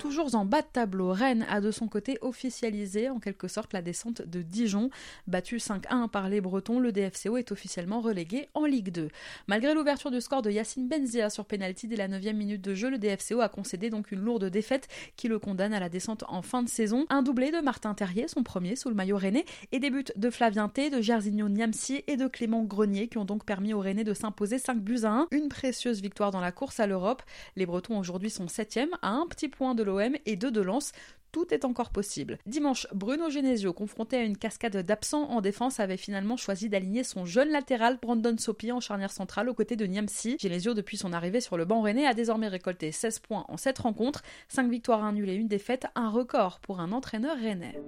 Toujours 0.00 0.34
en 0.34 0.46
bas 0.46 0.62
de 0.62 0.66
tableau, 0.72 1.12
Rennes 1.12 1.44
a 1.50 1.60
de 1.60 1.70
son 1.70 1.86
côté 1.86 2.16
officialisé 2.22 3.10
en 3.10 3.20
quelque 3.20 3.48
sorte 3.48 3.74
la 3.74 3.82
descente 3.82 4.22
de 4.22 4.40
Dijon. 4.40 4.88
Battu 5.26 5.58
5-1 5.58 6.08
par 6.08 6.30
les 6.30 6.40
Bretons, 6.40 6.80
le 6.80 6.90
DFCO 6.90 7.36
est 7.36 7.52
officiellement 7.52 8.00
relégué 8.00 8.48
en 8.54 8.64
Ligue 8.64 8.92
2. 8.92 9.08
Malgré 9.46 9.74
l'ouverture 9.74 10.10
du 10.10 10.22
score 10.22 10.40
de 10.40 10.50
Yacine 10.50 10.88
Benzia 10.88 11.28
sur 11.28 11.44
penalty 11.44 11.86
dès 11.86 11.96
la 11.96 12.08
9 12.08 12.32
minute 12.32 12.62
de 12.62 12.74
jeu, 12.74 12.88
le 12.88 12.96
DFCO 12.96 13.42
a 13.42 13.50
concédé 13.50 13.90
donc 13.90 14.10
une 14.10 14.20
lourde 14.20 14.46
défaite 14.46 14.88
qui 15.16 15.28
le 15.28 15.38
condamne 15.38 15.74
à 15.74 15.80
la 15.80 15.90
descente 15.90 16.24
en 16.28 16.40
fin 16.40 16.62
de 16.62 16.70
saison. 16.70 17.04
Un 17.10 17.20
doublé 17.20 17.50
de 17.50 17.58
Martin 17.58 17.92
Terrier, 17.92 18.26
son 18.26 18.42
premier 18.42 18.76
sous 18.76 18.88
le 18.88 18.94
maillot 18.94 19.18
rennais, 19.18 19.44
et 19.70 19.80
des 19.80 19.90
buts 19.90 20.04
de 20.16 20.30
Flavien 20.30 20.70
T, 20.70 20.88
de 20.88 21.02
Gersigno 21.02 21.50
Niamsi 21.50 22.04
et 22.06 22.16
de 22.16 22.26
Clément 22.26 22.64
Grenier 22.64 23.08
qui 23.08 23.18
ont 23.18 23.26
donc 23.26 23.44
permis 23.44 23.74
aux 23.74 23.80
Rennais 23.80 24.04
de 24.04 24.14
s'imposer 24.14 24.58
5 24.58 24.78
buts 24.78 25.00
à 25.02 25.10
1. 25.10 25.28
Une 25.32 25.50
précieuse 25.50 26.00
victoire 26.00 26.30
dans 26.30 26.40
la 26.40 26.52
course 26.52 26.80
à 26.80 26.86
l'Europe. 26.86 27.22
Les 27.56 27.66
Bretons 27.66 27.98
aujourd'hui 27.98 28.30
sont 28.30 28.48
7 28.48 28.70
à 29.02 29.10
un 29.10 29.26
petit 29.26 29.48
point 29.48 29.74
de 29.74 29.89
et 30.26 30.36
deux 30.36 30.50
de 30.50 30.60
Lens 30.60 30.92
tout 31.32 31.54
est 31.54 31.64
encore 31.64 31.90
possible. 31.90 32.38
Dimanche, 32.46 32.88
Bruno 32.92 33.30
Genesio, 33.30 33.72
confronté 33.72 34.16
à 34.16 34.22
une 34.22 34.36
cascade 34.36 34.76
d'absents 34.78 35.28
en 35.30 35.40
défense, 35.40 35.78
avait 35.78 35.96
finalement 35.96 36.36
choisi 36.36 36.68
d'aligner 36.68 37.04
son 37.04 37.24
jeune 37.24 37.50
latéral 37.50 37.98
Brandon 38.02 38.36
Sopi 38.36 38.72
en 38.72 38.80
charnière 38.80 39.12
centrale 39.12 39.48
aux 39.48 39.54
côtés 39.54 39.76
de 39.76 39.86
Niamsi. 39.86 40.36
Genesio, 40.40 40.74
depuis 40.74 40.96
son 40.96 41.12
arrivée 41.12 41.40
sur 41.40 41.56
le 41.56 41.64
banc 41.64 41.82
rennais, 41.82 42.06
a 42.06 42.14
désormais 42.14 42.48
récolté 42.48 42.90
16 42.90 43.20
points 43.20 43.44
en 43.48 43.56
7 43.56 43.78
rencontres, 43.78 44.22
5 44.48 44.68
victoires, 44.68 45.04
1 45.04 45.12
nul 45.12 45.28
et 45.28 45.34
une 45.34 45.48
défaite, 45.48 45.86
un 45.94 46.10
record 46.10 46.58
pour 46.60 46.80
un 46.80 46.90
entraîneur 46.90 47.36
rennais. 47.36 47.80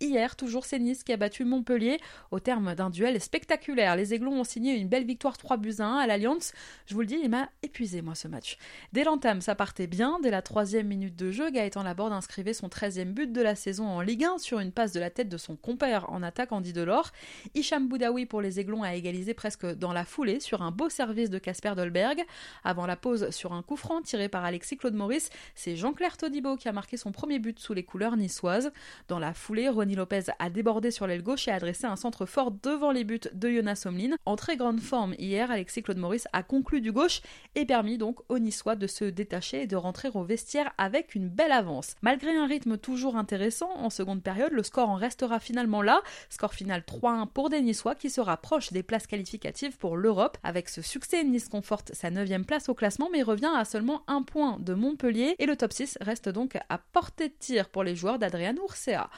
Hier, 0.00 0.36
toujours 0.36 0.64
c'est 0.64 0.78
Nice 0.78 1.04
qui 1.04 1.12
a 1.12 1.16
battu 1.16 1.44
Montpellier 1.44 1.98
au 2.30 2.40
terme 2.40 2.74
d'un 2.74 2.90
duel 2.90 3.20
spectaculaire. 3.20 3.96
Les 3.96 4.14
Aiglons 4.14 4.40
ont 4.40 4.44
signé 4.44 4.74
une 4.74 4.88
belle 4.88 5.04
victoire 5.04 5.36
3 5.36 5.56
buts 5.56 5.76
à 5.78 5.84
1 5.84 5.96
à 5.98 6.06
l'Alliance. 6.06 6.52
Je 6.86 6.94
vous 6.94 7.00
le 7.00 7.06
dis, 7.06 7.18
il 7.22 7.28
m'a 7.28 7.48
épuisé 7.62 8.02
moi 8.02 8.14
ce 8.14 8.28
match. 8.28 8.58
Dès 8.92 9.04
l'entame, 9.04 9.40
ça 9.40 9.54
partait 9.54 9.86
bien. 9.86 10.18
Dès 10.22 10.30
la 10.30 10.42
troisième 10.42 10.86
minute 10.86 11.16
de 11.16 11.30
jeu, 11.30 11.50
Gaëtan 11.50 11.82
Laborde 11.82 12.12
inscrivait 12.12 12.54
son 12.54 12.68
13e 12.68 13.12
but 13.12 13.32
de 13.32 13.42
la 13.42 13.54
saison 13.54 13.86
en 13.86 14.00
Ligue 14.00 14.24
1 14.24 14.38
sur 14.38 14.58
une 14.58 14.72
passe 14.72 14.92
de 14.92 15.00
la 15.00 15.10
tête 15.10 15.28
de 15.28 15.36
son 15.36 15.56
compère 15.56 16.10
en 16.10 16.22
attaque 16.22 16.52
Andy 16.52 16.72
Delors. 16.72 17.10
Hicham 17.54 17.88
Boudaoui 17.88 18.26
pour 18.26 18.40
les 18.40 18.60
Aiglons 18.60 18.82
a 18.82 18.94
égalisé 18.94 19.34
presque 19.34 19.66
dans 19.66 19.92
la 19.92 20.04
foulée 20.04 20.40
sur 20.40 20.62
un 20.62 20.70
beau 20.70 20.88
service 20.88 21.30
de 21.30 21.38
Casper 21.38 21.74
Dolberg. 21.76 22.24
Avant 22.64 22.86
la 22.86 22.96
pause, 22.96 23.30
sur 23.30 23.52
un 23.52 23.62
coup 23.62 23.76
franc 23.76 24.02
tiré 24.02 24.28
par 24.28 24.44
Alexis 24.44 24.76
Claude 24.76 24.94
Maurice, 24.94 25.30
c'est 25.54 25.76
Jean-Claire 25.76 26.16
Todibo 26.16 26.56
qui 26.56 26.68
a 26.68 26.72
marqué 26.72 26.96
son 26.96 27.12
premier 27.12 27.38
but 27.38 27.58
sous 27.58 27.74
les 27.74 27.84
couleurs 27.84 28.16
niçoises. 28.16 28.72
Dans 29.08 29.18
la 29.18 29.34
foulée, 29.34 29.68
Lopez 29.94 30.24
a 30.38 30.50
débordé 30.50 30.90
sur 30.90 31.06
l'aile 31.06 31.22
gauche 31.22 31.48
et 31.48 31.50
a 31.50 31.56
adressé 31.56 31.86
un 31.86 31.96
centre 31.96 32.26
fort 32.26 32.50
devant 32.50 32.90
les 32.90 33.04
buts 33.04 33.20
de 33.32 33.50
Jonas 33.50 33.76
Somlin. 33.76 34.16
En 34.24 34.36
très 34.36 34.56
grande 34.56 34.80
forme 34.80 35.14
hier, 35.18 35.50
Alexis 35.50 35.82
Claude 35.82 35.98
Maurice 35.98 36.28
a 36.32 36.42
conclu 36.42 36.80
du 36.80 36.92
gauche 36.92 37.20
et 37.54 37.66
permis 37.66 37.98
donc 37.98 38.18
aux 38.28 38.38
Niçois 38.38 38.76
de 38.76 38.86
se 38.86 39.04
détacher 39.04 39.62
et 39.62 39.66
de 39.66 39.76
rentrer 39.76 40.08
au 40.14 40.22
vestiaire 40.22 40.72
avec 40.78 41.14
une 41.14 41.28
belle 41.28 41.52
avance. 41.52 41.94
Malgré 42.02 42.36
un 42.36 42.46
rythme 42.46 42.78
toujours 42.78 43.16
intéressant 43.16 43.70
en 43.76 43.90
seconde 43.90 44.22
période, 44.22 44.52
le 44.52 44.62
score 44.62 44.88
en 44.88 44.94
restera 44.94 45.40
finalement 45.40 45.82
là. 45.82 46.02
Score 46.28 46.54
final 46.54 46.82
3-1 46.86 47.26
pour 47.26 47.50
des 47.50 47.60
Niçois 47.60 47.94
qui 47.94 48.10
se 48.10 48.20
rapprochent 48.20 48.72
des 48.72 48.82
places 48.82 49.06
qualificatives 49.06 49.76
pour 49.76 49.96
l'Europe. 49.96 50.38
Avec 50.42 50.68
ce 50.68 50.82
succès, 50.82 51.24
Nice 51.24 51.48
conforte 51.48 51.94
sa 51.94 52.10
9 52.10 52.28
place 52.46 52.68
au 52.68 52.74
classement 52.74 53.08
mais 53.12 53.22
revient 53.22 53.50
à 53.54 53.64
seulement 53.64 54.02
un 54.06 54.22
point 54.22 54.58
de 54.58 54.74
Montpellier 54.74 55.34
et 55.38 55.46
le 55.46 55.56
top 55.56 55.72
6 55.72 55.98
reste 56.00 56.28
donc 56.28 56.56
à 56.68 56.78
portée 56.78 57.28
de 57.28 57.34
tir 57.38 57.68
pour 57.68 57.82
les 57.82 57.96
joueurs 57.96 58.18
d'Adrian 58.18 58.54
Ursea. 58.56 59.10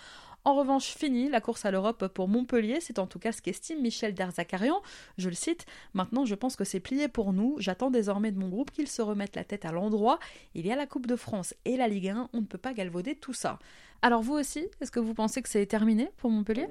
En 0.44 0.54
revanche, 0.54 0.86
fini 0.86 1.28
la 1.28 1.40
course 1.40 1.64
à 1.64 1.70
l'Europe 1.70 2.08
pour 2.08 2.26
Montpellier, 2.26 2.78
c'est 2.80 2.98
en 2.98 3.06
tout 3.06 3.20
cas 3.20 3.30
ce 3.30 3.40
qu'estime 3.40 3.80
Michel 3.80 4.12
Derzakarian. 4.12 4.82
Je 5.16 5.28
le 5.28 5.36
cite 5.36 5.66
Maintenant, 5.94 6.24
je 6.24 6.34
pense 6.34 6.56
que 6.56 6.64
c'est 6.64 6.80
plié 6.80 7.06
pour 7.06 7.32
nous. 7.32 7.54
J'attends 7.58 7.90
désormais 7.90 8.32
de 8.32 8.38
mon 8.40 8.48
groupe 8.48 8.72
qu'il 8.72 8.88
se 8.88 9.02
remette 9.02 9.36
la 9.36 9.44
tête 9.44 9.64
à 9.64 9.70
l'endroit. 9.70 10.18
Il 10.54 10.66
y 10.66 10.72
a 10.72 10.76
la 10.76 10.86
Coupe 10.86 11.06
de 11.06 11.14
France 11.14 11.54
et 11.64 11.76
la 11.76 11.86
Ligue 11.86 12.08
1, 12.08 12.28
on 12.32 12.40
ne 12.40 12.46
peut 12.46 12.58
pas 12.58 12.72
galvauder 12.72 13.14
tout 13.14 13.34
ça. 13.34 13.60
Alors, 14.02 14.22
vous 14.22 14.34
aussi, 14.34 14.66
est-ce 14.80 14.90
que 14.90 14.98
vous 14.98 15.14
pensez 15.14 15.42
que 15.42 15.48
c'est 15.48 15.64
terminé 15.66 16.10
pour 16.16 16.30
Montpellier? 16.30 16.66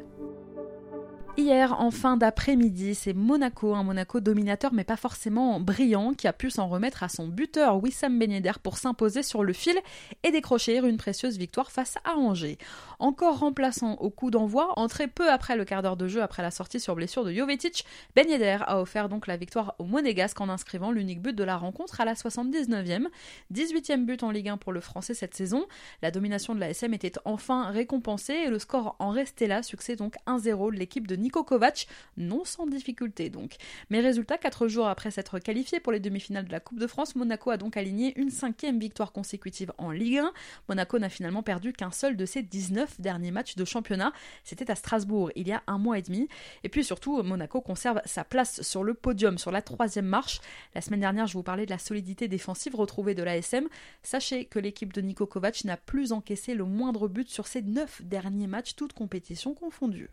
Hier, 1.38 1.80
en 1.80 1.92
fin 1.92 2.18
d'après-midi, 2.18 2.94
c'est 2.94 3.14
Monaco, 3.14 3.74
un 3.74 3.84
Monaco 3.84 4.20
dominateur 4.20 4.74
mais 4.74 4.84
pas 4.84 4.98
forcément 4.98 5.62
brillant, 5.62 6.14
qui 6.14 6.28
a 6.28 6.34
pu 6.34 6.50
s'en 6.50 6.68
remettre 6.68 7.04
à 7.04 7.10
son 7.10 7.30
buteur 7.30 7.82
Wissam 7.82 8.20
Ben 8.20 8.42
pour 8.62 8.78
s'imposer 8.78 9.24
sur 9.24 9.42
le 9.46 9.54
fil 9.54 9.80
et 10.24 10.32
décrocher 10.32 10.80
une 10.80 10.98
précieuse 10.98 11.38
victoire 11.38 11.72
face 11.72 11.96
à 12.04 12.18
Angers. 12.18 12.58
Encore 13.02 13.40
remplaçant 13.40 13.96
au 13.96 14.12
coup 14.12 14.30
d'envoi, 14.30 14.78
entré 14.78 15.08
peu 15.08 15.28
après 15.32 15.56
le 15.56 15.66
quart 15.66 15.82
d'heure 15.82 15.98
de 15.98 16.08
jeu 16.08 16.22
après 16.22 16.44
la 16.44 16.52
sortie 16.52 16.80
sur 16.80 16.94
blessure 16.94 17.26
de 17.26 17.34
Jovetic, 17.34 17.84
Ben 18.16 18.30
Yedder 18.30 18.60
a 18.68 18.80
offert 18.80 19.10
donc 19.10 19.26
la 19.26 19.38
victoire 19.38 19.74
au 19.80 19.86
Monégasque 19.86 20.40
en 20.40 20.50
inscrivant 20.50 20.92
l'unique 20.92 21.20
but 21.20 21.36
de 21.36 21.44
la 21.44 21.58
rencontre 21.58 22.00
à 22.00 22.06
la 22.06 22.14
79e. 22.14 23.08
18e 23.52 24.06
but 24.06 24.22
en 24.22 24.30
Ligue 24.30 24.50
1 24.50 24.58
pour 24.58 24.72
le 24.72 24.82
Français 24.82 25.16
cette 25.16 25.34
saison. 25.34 25.66
La 26.04 26.12
domination 26.12 26.54
de 26.54 26.60
la 26.60 26.70
SM 26.70 26.94
était 26.94 27.14
enfin 27.26 27.72
récompensée 27.72 28.36
et 28.36 28.50
le 28.50 28.60
score 28.60 28.96
en 29.00 29.10
restait 29.10 29.48
là, 29.48 29.64
succès 29.64 29.96
donc 29.96 30.14
1-0 30.28 30.72
de 30.72 30.78
l'équipe 30.78 31.08
de 31.08 31.16
Niko 31.16 31.44
Kovac, 31.44 31.88
non 32.18 32.46
sans 32.46 32.68
difficulté 32.68 33.32
donc. 33.32 33.56
Mais 33.90 34.02
résultat, 34.02 34.38
4 34.38 34.68
jours 34.68 34.88
après 34.88 35.10
s'être 35.10 35.40
qualifié 35.40 35.80
pour 35.80 35.92
les 35.92 36.00
demi-finales 36.00 36.46
de 36.46 36.52
la 36.52 36.60
Coupe 36.60 36.78
de 36.78 36.86
France, 36.86 37.16
Monaco 37.16 37.50
a 37.50 37.58
donc 37.58 37.78
aligné 37.78 38.14
une 38.20 38.30
cinquième 38.30 38.78
victoire 38.78 39.12
consécutive 39.12 39.74
en 39.80 39.90
Ligue 39.90 40.20
1. 40.20 40.32
Monaco 40.70 41.00
n'a 41.00 41.10
finalement 41.10 41.42
perdu 41.42 41.74
qu'un 41.74 41.90
seul 41.90 42.16
de 42.16 42.28
ses 42.28 42.44
19 42.44 42.91
derniers 43.00 43.32
matchs 43.32 43.56
de 43.56 43.66
championnat. 43.66 44.12
C'était 44.44 44.70
à 44.72 44.76
Strasbourg 44.76 45.32
il 45.36 45.48
y 45.48 45.52
a 45.52 45.64
un 45.68 45.78
mois 45.78 45.98
et 45.98 46.02
demi. 46.02 46.28
Et 46.64 46.70
puis 46.70 46.84
surtout, 46.84 47.22
Monaco 47.24 47.62
conserve 47.62 48.02
sa 48.06 48.24
place 48.24 48.62
sur 48.62 48.84
le 48.84 48.94
podium, 48.94 49.38
sur 49.38 49.52
la 49.52 49.62
troisième 49.62 50.06
marche. 50.06 50.42
La 50.76 50.82
semaine 50.82 51.00
dernière, 51.00 51.28
je 51.28 51.34
vous 51.34 51.44
parlais 51.44 51.66
de 51.66 51.72
la 51.72 51.78
solidité 51.78 52.28
défensive 52.28 52.76
retrouvée 52.76 53.16
de 53.16 53.24
l'ASM. 53.24 53.68
Sachez 54.04 54.46
que 54.46 54.60
l'équipe 54.60 54.94
de 54.94 55.02
Niko 55.02 55.26
Kovac 55.26 55.64
n'a 55.64 55.78
plus 55.78 56.12
encaissé 56.12 56.54
le 56.54 56.66
moindre 56.66 57.08
but 57.08 57.30
sur 57.30 57.48
ses 57.48 57.62
9 57.62 58.02
derniers 58.04 58.48
matchs, 58.48 58.76
toutes 58.76 58.94
compétitions 58.94 59.54
confondues. 59.54 60.10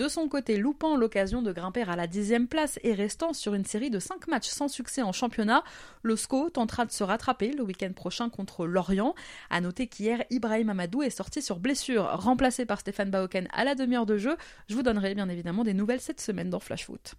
De 0.00 0.08
son 0.08 0.30
côté, 0.30 0.56
loupant 0.56 0.96
l'occasion 0.96 1.42
de 1.42 1.52
grimper 1.52 1.82
à 1.82 1.94
la 1.94 2.06
dixième 2.06 2.48
place 2.48 2.78
et 2.82 2.94
restant 2.94 3.34
sur 3.34 3.52
une 3.52 3.66
série 3.66 3.90
de 3.90 3.98
cinq 3.98 4.28
matchs 4.28 4.48
sans 4.48 4.68
succès 4.68 5.02
en 5.02 5.12
championnat, 5.12 5.62
le 6.02 6.16
SCO 6.16 6.48
tentera 6.48 6.86
de 6.86 6.90
se 6.90 7.04
rattraper 7.04 7.52
le 7.52 7.62
week-end 7.62 7.92
prochain 7.92 8.30
contre 8.30 8.64
Lorient. 8.64 9.14
À 9.50 9.60
noter 9.60 9.88
qu'hier, 9.88 10.24
Ibrahim 10.30 10.70
Amadou 10.70 11.02
est 11.02 11.10
sorti 11.10 11.42
sur 11.42 11.58
blessure, 11.58 12.04
remplacé 12.18 12.64
par 12.64 12.80
Stéphane 12.80 13.10
Baoken 13.10 13.46
à 13.52 13.62
la 13.64 13.74
demi-heure 13.74 14.06
de 14.06 14.16
jeu. 14.16 14.38
Je 14.70 14.74
vous 14.74 14.82
donnerai 14.82 15.14
bien 15.14 15.28
évidemment 15.28 15.64
des 15.64 15.74
nouvelles 15.74 16.00
cette 16.00 16.22
semaine 16.22 16.48
dans 16.48 16.60
Flash 16.60 16.86
Foot. 16.86 17.16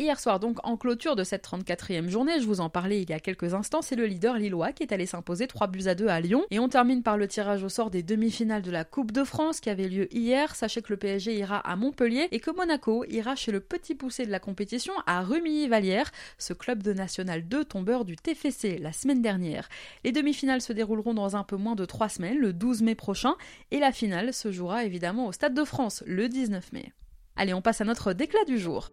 Hier 0.00 0.20
soir, 0.20 0.38
donc, 0.38 0.64
en 0.64 0.76
clôture 0.76 1.16
de 1.16 1.24
cette 1.24 1.44
34e 1.44 2.08
journée, 2.08 2.40
je 2.40 2.46
vous 2.46 2.60
en 2.60 2.70
parlais 2.70 3.02
il 3.02 3.10
y 3.10 3.12
a 3.12 3.18
quelques 3.18 3.52
instants, 3.52 3.82
c'est 3.82 3.96
le 3.96 4.06
leader 4.06 4.38
lillois 4.38 4.70
qui 4.70 4.84
est 4.84 4.92
allé 4.92 5.06
s'imposer 5.06 5.48
3 5.48 5.66
buts 5.66 5.88
à 5.88 5.96
2 5.96 6.06
à 6.06 6.20
Lyon. 6.20 6.44
Et 6.52 6.60
on 6.60 6.68
termine 6.68 7.02
par 7.02 7.16
le 7.16 7.26
tirage 7.26 7.64
au 7.64 7.68
sort 7.68 7.90
des 7.90 8.04
demi-finales 8.04 8.62
de 8.62 8.70
la 8.70 8.84
Coupe 8.84 9.10
de 9.10 9.24
France 9.24 9.58
qui 9.58 9.70
avait 9.70 9.88
lieu 9.88 10.06
hier. 10.14 10.54
Sachez 10.54 10.82
que 10.82 10.92
le 10.92 10.98
PSG 10.98 11.34
ira 11.34 11.58
à 11.58 11.74
Montpellier 11.74 12.28
et 12.30 12.38
que 12.38 12.52
Monaco 12.52 13.04
ira 13.08 13.34
chez 13.34 13.50
le 13.50 13.58
petit 13.58 13.96
poussé 13.96 14.24
de 14.24 14.30
la 14.30 14.38
compétition 14.38 14.92
à 15.06 15.20
Rumilly-Vallière, 15.22 16.12
ce 16.38 16.52
club 16.52 16.84
de 16.84 16.92
National 16.92 17.48
2 17.48 17.64
tombeur 17.64 18.04
du 18.04 18.14
TFC 18.14 18.78
la 18.78 18.92
semaine 18.92 19.20
dernière. 19.20 19.68
Les 20.04 20.12
demi-finales 20.12 20.60
se 20.60 20.72
dérouleront 20.72 21.14
dans 21.14 21.34
un 21.34 21.42
peu 21.42 21.56
moins 21.56 21.74
de 21.74 21.84
3 21.84 22.08
semaines, 22.08 22.38
le 22.38 22.52
12 22.52 22.82
mai 22.82 22.94
prochain, 22.94 23.34
et 23.72 23.80
la 23.80 23.90
finale 23.90 24.32
se 24.32 24.52
jouera 24.52 24.84
évidemment 24.84 25.26
au 25.26 25.32
Stade 25.32 25.54
de 25.54 25.64
France 25.64 26.04
le 26.06 26.28
19 26.28 26.72
mai. 26.72 26.92
Allez, 27.34 27.52
on 27.52 27.62
passe 27.62 27.80
à 27.80 27.84
notre 27.84 28.12
déclat 28.12 28.44
du 28.44 28.58
jour. 28.58 28.90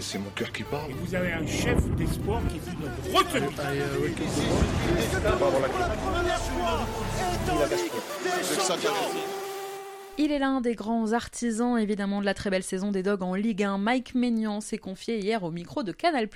C'est 0.00 0.18
mon 0.18 0.30
cœur 0.30 0.50
qui 0.52 0.62
parle. 0.62 0.90
Et 0.90 0.94
vous 0.94 1.14
avez 1.14 1.32
un 1.32 1.46
chef 1.46 1.84
d'espoir 1.96 2.40
qui 2.48 2.58
vous 2.58 2.72
notre 2.80 2.96
retenue. 3.14 3.48
Il 10.18 10.30
est 10.30 10.38
l'un 10.38 10.60
des 10.60 10.74
grands 10.74 11.14
artisans 11.14 11.78
évidemment 11.78 12.20
de 12.20 12.26
la 12.26 12.34
très 12.34 12.50
belle 12.50 12.62
saison 12.62 12.90
des 12.90 13.02
Dogs 13.02 13.22
en 13.22 13.34
Ligue 13.34 13.62
1. 13.62 13.78
Mike 13.78 14.14
Maignan 14.14 14.60
s'est 14.60 14.76
confié 14.76 15.18
hier 15.18 15.42
au 15.42 15.50
micro 15.50 15.82
de 15.82 15.90
Canal+. 15.90 16.28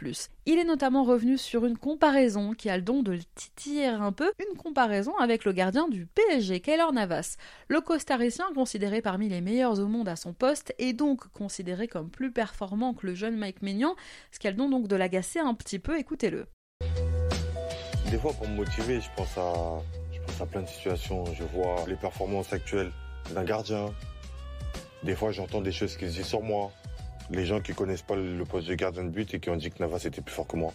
Il 0.47 0.59
est 0.59 0.65
notamment 0.65 1.05
revenu 1.05 1.37
sur 1.37 1.67
une 1.67 1.77
comparaison 1.77 2.53
qui 2.53 2.71
a 2.71 2.77
le 2.79 2.83
don 2.83 3.03
de 3.03 3.13
le 3.13 3.23
titiller 3.35 3.89
un 3.89 4.13
peu, 4.13 4.33
une 4.39 4.57
comparaison 4.57 5.15
avec 5.19 5.45
le 5.45 5.53
gardien 5.53 5.89
du 5.89 6.07
PSG, 6.07 6.61
Keylor 6.61 6.95
Navas. 6.95 7.37
Le 7.69 7.83
costaricien, 7.83 8.47
considéré 8.55 9.03
parmi 9.03 9.29
les 9.29 9.43
meilleurs 9.43 9.79
au 9.79 9.87
monde 9.87 10.09
à 10.09 10.17
son 10.17 10.33
poste, 10.33 10.75
est 10.79 10.95
donc 10.95 11.29
considéré 11.33 11.87
comme 11.87 12.09
plus 12.09 12.33
performant 12.33 12.95
que 12.95 13.07
le 13.07 13.15
jeune 13.15 13.37
Mike 13.37 13.61
Maignan, 13.61 13.95
ce 14.33 14.39
qui 14.39 14.49
a 14.49 14.53
le 14.53 14.57
don 14.57 14.71
donc 14.71 14.89
de 14.89 14.97
l'agacer 14.97 15.39
un 15.39 15.53
petit 15.53 15.79
peu, 15.79 15.99
écoutez-le. 15.99 16.47
Des 18.11 18.17
fois 18.17 18.33
pour 18.33 18.49
me 18.49 18.57
motiver, 18.57 19.03
je 19.03 19.09
pense 19.15 19.37
à, 19.37 19.53
je 20.13 20.21
pense 20.21 20.41
à 20.41 20.47
plein 20.47 20.63
de 20.63 20.69
situations. 20.69 21.27
Je 21.35 21.45
vois 21.45 21.85
les 21.87 21.97
performances 21.97 22.55
actuelles 22.55 22.91
d'un 23.35 23.45
gardien. 23.45 23.93
Des 25.03 25.15
fois, 25.15 25.31
j'entends 25.31 25.61
des 25.61 25.73
choses 25.73 25.97
qui 25.97 26.09
se 26.09 26.15
disent 26.15 26.27
sur 26.27 26.43
moi. 26.43 26.73
Les 27.31 27.45
gens 27.45 27.61
qui 27.61 27.75
connaissent 27.75 28.03
pas 28.03 28.17
le 28.17 28.45
poste 28.45 28.69
de 28.69 28.75
gardien 28.75 29.05
de 29.05 29.11
but 29.11 29.35
et 29.35 29.41
qui 29.41 29.51
ont 29.51 29.57
dit 29.57 29.71
que 29.71 29.79
Navas 29.81 30.03
était 30.05 30.21
plus 30.21 30.35
fort 30.35 30.47
que 30.47 30.57
moi. 30.57 30.73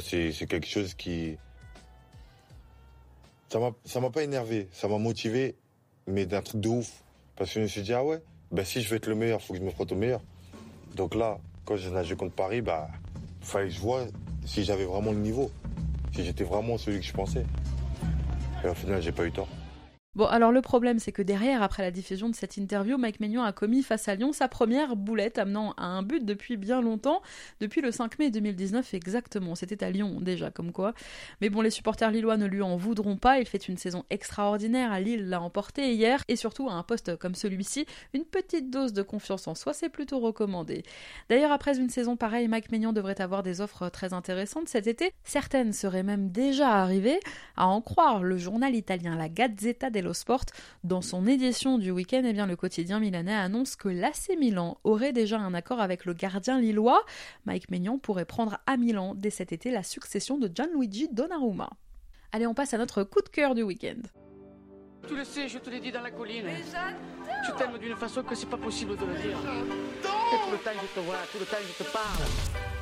C'est 0.00 0.32
quelque 0.48 0.66
chose 0.66 0.94
qui. 0.94 1.38
Ça 3.48 4.00
m'a 4.00 4.10
pas 4.10 4.22
énervé, 4.22 4.68
ça 4.72 4.88
m'a 4.88 4.98
motivé, 4.98 5.54
mais 6.06 6.26
d'un 6.26 6.42
truc 6.42 6.60
de 6.60 6.68
ouf. 6.68 7.02
Parce 7.36 7.50
que 7.50 7.60
je 7.60 7.60
me 7.60 7.68
suis 7.68 7.82
dit, 7.82 7.92
ah 7.92 8.04
ouais, 8.04 8.20
bah 8.50 8.64
si 8.64 8.80
je 8.80 8.88
veux 8.88 8.96
être 8.96 9.06
le 9.06 9.14
meilleur, 9.14 9.40
faut 9.40 9.52
que 9.52 9.60
je 9.60 9.64
me 9.64 9.70
frotte 9.70 9.92
au 9.92 9.96
meilleur. 9.96 10.20
Donc 10.94 11.14
là, 11.14 11.38
quand 11.64 11.76
j'ai 11.76 11.90
nagé 11.90 12.16
contre 12.16 12.34
Paris, 12.34 12.62
bah, 12.62 12.88
fallait 13.40 13.68
que 13.68 13.74
je 13.74 13.80
vois 13.80 14.06
si 14.44 14.64
j'avais 14.64 14.84
vraiment 14.84 15.12
le 15.12 15.18
niveau. 15.18 15.50
Si 16.14 16.24
j'étais 16.24 16.44
vraiment 16.44 16.78
celui 16.78 17.00
que 17.00 17.06
je 17.06 17.12
pensais. 17.12 17.44
Et 18.64 18.68
au 18.68 18.74
final, 18.74 19.02
j'ai 19.02 19.12
pas 19.12 19.26
eu 19.26 19.32
tort. 19.32 19.48
Bon, 20.16 20.24
alors 20.24 20.50
le 20.50 20.62
problème, 20.62 20.98
c'est 20.98 21.12
que 21.12 21.20
derrière, 21.20 21.62
après 21.62 21.82
la 21.82 21.90
diffusion 21.90 22.30
de 22.30 22.34
cette 22.34 22.56
interview, 22.56 22.96
Mike 22.96 23.20
Maignan 23.20 23.42
a 23.42 23.52
commis 23.52 23.82
face 23.82 24.08
à 24.08 24.14
Lyon 24.14 24.32
sa 24.32 24.48
première 24.48 24.96
boulette, 24.96 25.36
amenant 25.36 25.74
à 25.76 25.84
un 25.84 26.02
but 26.02 26.24
depuis 26.24 26.56
bien 26.56 26.80
longtemps, 26.80 27.20
depuis 27.60 27.82
le 27.82 27.92
5 27.92 28.18
mai 28.18 28.30
2019 28.30 28.94
exactement. 28.94 29.54
C'était 29.54 29.84
à 29.84 29.90
Lyon 29.90 30.22
déjà, 30.22 30.50
comme 30.50 30.72
quoi. 30.72 30.94
Mais 31.42 31.50
bon, 31.50 31.60
les 31.60 31.68
supporters 31.68 32.10
lillois 32.10 32.38
ne 32.38 32.46
lui 32.46 32.62
en 32.62 32.78
voudront 32.78 33.18
pas. 33.18 33.40
Il 33.40 33.46
fait 33.46 33.68
une 33.68 33.76
saison 33.76 34.06
extraordinaire 34.08 34.90
à 34.90 35.00
Lille, 35.00 35.28
l'a 35.28 35.38
emporté 35.38 35.92
hier, 35.92 36.22
et 36.28 36.36
surtout 36.36 36.70
à 36.70 36.72
un 36.72 36.82
poste 36.82 37.16
comme 37.16 37.34
celui-ci, 37.34 37.84
une 38.14 38.24
petite 38.24 38.70
dose 38.70 38.94
de 38.94 39.02
confiance 39.02 39.46
en 39.48 39.54
soi, 39.54 39.74
c'est 39.74 39.90
plutôt 39.90 40.20
recommandé. 40.20 40.82
D'ailleurs, 41.28 41.52
après 41.52 41.78
une 41.78 41.90
saison 41.90 42.16
pareille, 42.16 42.48
Mike 42.48 42.72
Maignan 42.72 42.94
devrait 42.94 43.20
avoir 43.20 43.42
des 43.42 43.60
offres 43.60 43.90
très 43.90 44.14
intéressantes 44.14 44.70
cet 44.70 44.86
été. 44.86 45.12
Certaines 45.24 45.74
seraient 45.74 46.02
même 46.02 46.30
déjà 46.30 46.70
arrivées. 46.70 47.20
À 47.58 47.66
en 47.66 47.82
croire 47.82 48.22
le 48.22 48.38
journal 48.38 48.74
italien 48.74 49.14
La 49.14 49.28
Gazzetta 49.28 49.90
dello 49.90 50.05
Sport. 50.12 50.44
Dans 50.84 51.02
son 51.02 51.26
édition 51.26 51.78
du 51.78 51.90
week-end, 51.90 52.22
eh 52.24 52.32
bien, 52.32 52.46
le 52.46 52.56
quotidien 52.56 53.00
milanais 53.00 53.34
annonce 53.34 53.76
que 53.76 53.88
l'AC 53.88 54.30
Milan 54.38 54.78
aurait 54.84 55.12
déjà 55.12 55.38
un 55.38 55.54
accord 55.54 55.80
avec 55.80 56.04
le 56.04 56.12
gardien 56.12 56.60
lillois. 56.60 57.04
Mike 57.44 57.70
Maignan 57.70 57.98
pourrait 57.98 58.24
prendre 58.24 58.58
à 58.66 58.76
Milan 58.76 59.14
dès 59.14 59.30
cet 59.30 59.52
été 59.52 59.70
la 59.70 59.82
succession 59.82 60.38
de 60.38 60.50
Gianluigi 60.52 61.08
Donnarumma. 61.10 61.70
Allez, 62.32 62.46
on 62.46 62.54
passe 62.54 62.74
à 62.74 62.78
notre 62.78 63.02
coup 63.02 63.22
de 63.22 63.28
cœur 63.28 63.54
du 63.54 63.62
week-end. 63.62 64.02
Tu 65.06 65.16
le 65.16 65.24
sais, 65.24 65.48
je 65.48 65.58
te 65.58 65.70
l'ai 65.70 65.80
dit 65.80 65.92
dans 65.92 66.02
la 66.02 66.10
colline. 66.10 66.46
Je 67.46 67.52
t'aime 67.52 67.78
d'une 67.78 67.96
façon 67.96 68.22
que 68.22 68.34
c'est 68.34 68.50
pas 68.50 68.56
possible 68.56 68.96
de 68.96 69.04
le 69.04 69.14
dire. 69.14 69.38
Tout 70.02 70.50
le 70.50 70.58
temps 70.58 70.70
je 70.74 71.00
te 71.00 71.04
vois, 71.04 71.16
tout 71.30 71.38
le 71.38 71.46
temps 71.46 71.56
je 71.62 71.84
te 71.84 71.90
parle. 71.92 72.75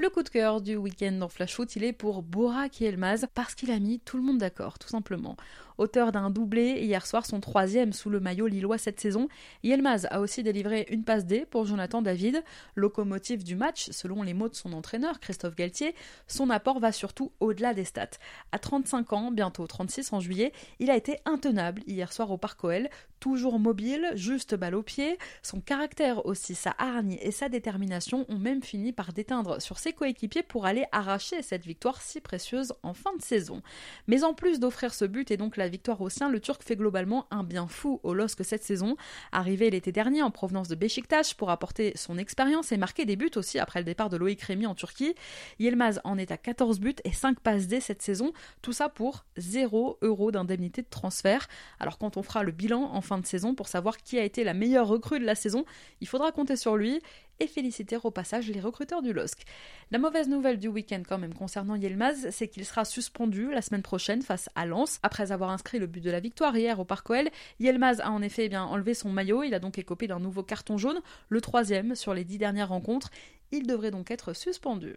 Le 0.00 0.10
coup 0.10 0.22
de 0.22 0.28
cœur 0.28 0.60
du 0.60 0.76
week-end 0.76 1.10
dans 1.10 1.28
Flash 1.28 1.56
Foot, 1.56 1.74
il 1.74 1.82
est 1.82 1.92
pour 1.92 2.22
Borak 2.22 2.80
Yelmaz 2.80 3.26
parce 3.34 3.56
qu'il 3.56 3.72
a 3.72 3.80
mis 3.80 3.98
tout 3.98 4.16
le 4.16 4.22
monde 4.22 4.38
d'accord, 4.38 4.78
tout 4.78 4.86
simplement. 4.86 5.36
Auteur 5.78 6.10
d'un 6.10 6.28
doublé 6.28 6.80
hier 6.80 7.06
soir 7.06 7.24
son 7.24 7.40
troisième 7.40 7.92
sous 7.92 8.10
le 8.10 8.18
maillot 8.18 8.48
lillois 8.48 8.78
cette 8.78 8.98
saison, 8.98 9.28
Yelmaz 9.62 10.08
a 10.10 10.20
aussi 10.20 10.42
délivré 10.42 10.86
une 10.90 11.04
passe 11.04 11.24
D 11.24 11.46
pour 11.48 11.66
Jonathan 11.66 12.02
David, 12.02 12.42
locomotive 12.74 13.44
du 13.44 13.54
match 13.54 13.88
selon 13.92 14.24
les 14.24 14.34
mots 14.34 14.48
de 14.48 14.56
son 14.56 14.72
entraîneur 14.72 15.20
Christophe 15.20 15.54
Galtier. 15.54 15.94
Son 16.26 16.50
apport 16.50 16.80
va 16.80 16.90
surtout 16.90 17.30
au-delà 17.38 17.74
des 17.74 17.84
stats. 17.84 18.18
À 18.50 18.58
35 18.58 19.12
ans, 19.12 19.30
bientôt 19.30 19.68
36 19.68 20.12
en 20.12 20.18
juillet, 20.18 20.52
il 20.80 20.90
a 20.90 20.96
été 20.96 21.18
intenable 21.24 21.82
hier 21.86 22.12
soir 22.12 22.32
au 22.32 22.38
Parc 22.38 22.64
OL, 22.64 22.88
toujours 23.20 23.58
mobile, 23.60 24.10
juste 24.14 24.54
balle 24.56 24.74
au 24.74 24.82
pied. 24.82 25.16
Son 25.42 25.60
caractère 25.60 26.26
aussi, 26.26 26.54
sa 26.54 26.74
hargne 26.78 27.18
et 27.20 27.30
sa 27.30 27.48
détermination 27.48 28.26
ont 28.28 28.38
même 28.38 28.62
fini 28.62 28.92
par 28.92 29.12
déteindre 29.12 29.62
sur 29.62 29.78
ses 29.78 29.92
coéquipiers 29.92 30.42
pour 30.42 30.66
aller 30.66 30.86
arracher 30.90 31.42
cette 31.42 31.64
victoire 31.64 32.02
si 32.02 32.20
précieuse 32.20 32.72
en 32.82 32.94
fin 32.94 33.14
de 33.16 33.22
saison. 33.22 33.62
Mais 34.08 34.24
en 34.24 34.34
plus 34.34 34.58
d'offrir 34.58 34.92
ce 34.92 35.04
but 35.04 35.30
et 35.30 35.36
donc 35.36 35.56
la 35.56 35.67
victoire 35.68 36.00
au 36.00 36.08
sien, 36.08 36.28
le 36.28 36.40
Turc 36.40 36.62
fait 36.62 36.76
globalement 36.76 37.26
un 37.30 37.44
bien 37.44 37.68
fou 37.68 38.00
au 38.02 38.14
LOSC 38.14 38.44
cette 38.44 38.64
saison. 38.64 38.96
Arrivé 39.32 39.70
l'été 39.70 39.92
dernier 39.92 40.22
en 40.22 40.30
provenance 40.30 40.68
de 40.68 40.74
Beşiktaş 40.74 41.34
pour 41.34 41.50
apporter 41.50 41.92
son 41.96 42.18
expérience 42.18 42.72
et 42.72 42.76
marquer 42.76 43.04
des 43.04 43.16
buts 43.16 43.30
aussi 43.36 43.58
après 43.58 43.80
le 43.80 43.84
départ 43.84 44.08
de 44.08 44.16
Loïc 44.16 44.40
Rémy 44.42 44.66
en 44.66 44.74
Turquie, 44.74 45.14
Yilmaz 45.58 46.00
en 46.04 46.18
est 46.18 46.30
à 46.30 46.36
14 46.36 46.80
buts 46.80 46.94
et 47.04 47.12
5 47.12 47.40
passes 47.40 47.66
D 47.66 47.80
cette 47.80 48.02
saison, 48.02 48.32
tout 48.62 48.72
ça 48.72 48.88
pour 48.88 49.24
0 49.36 49.98
euros 50.02 50.30
d'indemnité 50.30 50.82
de 50.82 50.88
transfert. 50.88 51.48
Alors 51.80 51.98
quand 51.98 52.16
on 52.16 52.22
fera 52.22 52.42
le 52.42 52.52
bilan 52.52 52.90
en 52.92 53.00
fin 53.00 53.18
de 53.18 53.26
saison 53.26 53.54
pour 53.54 53.68
savoir 53.68 53.98
qui 53.98 54.18
a 54.18 54.24
été 54.24 54.44
la 54.44 54.54
meilleure 54.54 54.88
recrue 54.88 55.20
de 55.20 55.24
la 55.24 55.34
saison, 55.34 55.64
il 56.00 56.08
faudra 56.08 56.32
compter 56.32 56.56
sur 56.56 56.76
lui 56.76 57.00
et 57.40 57.46
féliciter 57.46 57.96
au 58.02 58.10
passage 58.10 58.48
les 58.48 58.60
recruteurs 58.60 59.02
du 59.02 59.12
LOSC. 59.12 59.42
La 59.90 59.98
mauvaise 59.98 60.28
nouvelle 60.28 60.58
du 60.58 60.68
week-end 60.68 61.02
quand 61.08 61.18
même 61.18 61.34
concernant 61.34 61.76
Yilmaz, 61.76 62.30
c'est 62.30 62.48
qu'il 62.48 62.64
sera 62.64 62.84
suspendu 62.84 63.50
la 63.50 63.62
semaine 63.62 63.82
prochaine 63.82 64.22
face 64.22 64.48
à 64.54 64.66
Lens. 64.66 64.98
Après 65.02 65.32
avoir 65.32 65.50
inscrit 65.50 65.78
le 65.78 65.86
but 65.86 66.02
de 66.02 66.10
la 66.10 66.20
victoire 66.20 66.56
hier 66.56 66.78
au 66.80 66.84
Parc 66.84 67.08
OL, 67.10 67.28
Yilmaz 67.60 68.00
a 68.00 68.10
en 68.10 68.22
effet 68.22 68.46
eh 68.46 68.48
bien, 68.48 68.64
enlevé 68.64 68.94
son 68.94 69.10
maillot, 69.10 69.42
il 69.42 69.54
a 69.54 69.58
donc 69.58 69.78
écopé 69.78 70.06
d'un 70.06 70.20
nouveau 70.20 70.42
carton 70.42 70.78
jaune, 70.78 71.00
le 71.28 71.40
troisième 71.40 71.94
sur 71.94 72.14
les 72.14 72.24
dix 72.24 72.38
dernières 72.38 72.68
rencontres. 72.68 73.10
Il 73.52 73.66
devrait 73.66 73.90
donc 73.90 74.10
être 74.10 74.32
suspendu. 74.32 74.96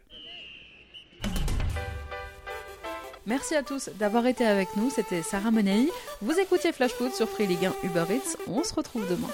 Merci 3.25 3.56
à 3.56 3.62
tous 3.62 3.89
d'avoir 3.99 4.25
été 4.25 4.45
avec 4.45 4.75
nous, 4.75 4.89
c'était 4.89 5.21
Sarah 5.21 5.51
Menei. 5.51 5.89
Vous 6.21 6.39
écoutiez 6.39 6.71
Flash 6.71 6.91
Foot 6.91 7.13
sur 7.13 7.30
Free 7.30 7.45
Ligue 7.45 7.65
1 7.65 7.73
Uber 7.84 8.06
Eats, 8.10 8.38
on 8.47 8.63
se 8.63 8.73
retrouve 8.73 9.08
demain. 9.08 9.30